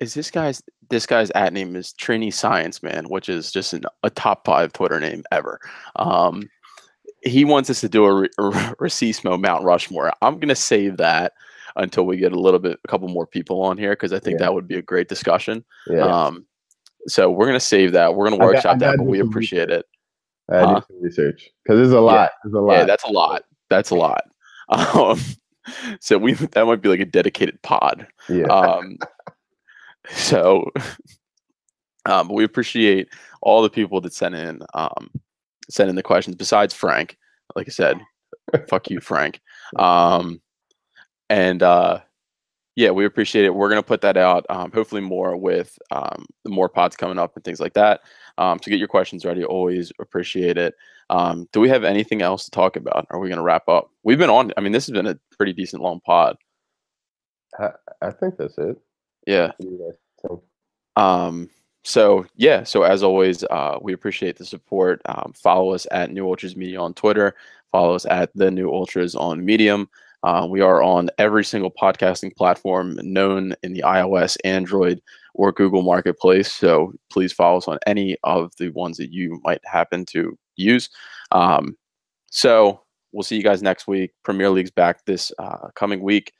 [0.00, 3.84] is this guy's this guy's at name is Trini Science Man, which is just an,
[4.02, 5.58] a top five Twitter name ever.
[5.96, 6.48] Um,
[7.26, 8.42] he wants us to do a, re- a
[8.76, 10.12] Racismo Mount Rushmore.
[10.22, 11.32] I'm gonna save that
[11.76, 14.38] until we get a little bit, a couple more people on here because I think
[14.40, 14.46] Yeah.
[14.46, 15.64] that would be a great discussion.
[15.88, 16.00] Yeah.
[16.06, 16.46] Um,
[17.08, 18.14] so we're gonna save that.
[18.14, 19.84] We're gonna I got- workshop that, but we appreciate it.
[20.50, 20.74] I huh?
[20.80, 22.30] do some research because there's a lot.
[22.44, 22.72] There's a lot.
[22.74, 23.42] Yeah, that's a lot.
[23.70, 24.22] That's a lot.
[24.68, 25.20] Um,
[26.00, 28.06] so we that might be like a dedicated pod.
[28.28, 28.46] yeah.
[28.46, 28.98] Um,
[30.08, 30.64] so,
[32.06, 33.08] um, we appreciate
[33.42, 35.10] all the people that sent in, um,
[35.70, 36.36] sent in the questions.
[36.36, 37.16] Besides Frank,
[37.54, 38.00] like I said,
[38.68, 39.40] fuck you, Frank.
[39.78, 40.40] Um,
[41.28, 42.00] and uh,
[42.76, 43.54] Yeah, we appreciate it.
[43.54, 44.44] We're gonna put that out.
[44.50, 48.00] Um, hopefully more with um, the more pods coming up and things like that.
[48.38, 50.74] Um, to get your questions ready, always appreciate it.
[51.08, 53.06] Um, do we have anything else to talk about?
[53.10, 53.90] Are we gonna wrap up?
[54.02, 54.52] We've been on.
[54.56, 56.36] I mean, this has been a pretty decent long pod.
[57.58, 57.70] I,
[58.02, 58.76] I think that's it.
[59.26, 59.46] Yeah.
[59.46, 59.98] What do you guys
[60.28, 60.40] think?
[60.96, 61.50] Um,
[61.86, 65.00] so yeah, so as always, uh, we appreciate the support.
[65.06, 67.36] Um, follow us at New Ultras Media on Twitter.
[67.70, 69.88] Follow us at the New Ultras on Medium.
[70.24, 75.00] Uh, we are on every single podcasting platform known in the iOS, Android,
[75.34, 76.50] or Google Marketplace.
[76.50, 80.90] So please follow us on any of the ones that you might happen to use.
[81.30, 81.76] Um,
[82.32, 82.82] so
[83.12, 84.10] we'll see you guys next week.
[84.24, 86.32] Premier League's back this uh, coming week.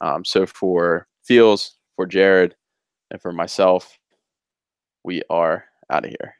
[0.00, 2.56] Um, so for Feels, for Jared,
[3.10, 3.97] and for myself,
[5.04, 6.37] we are out of here.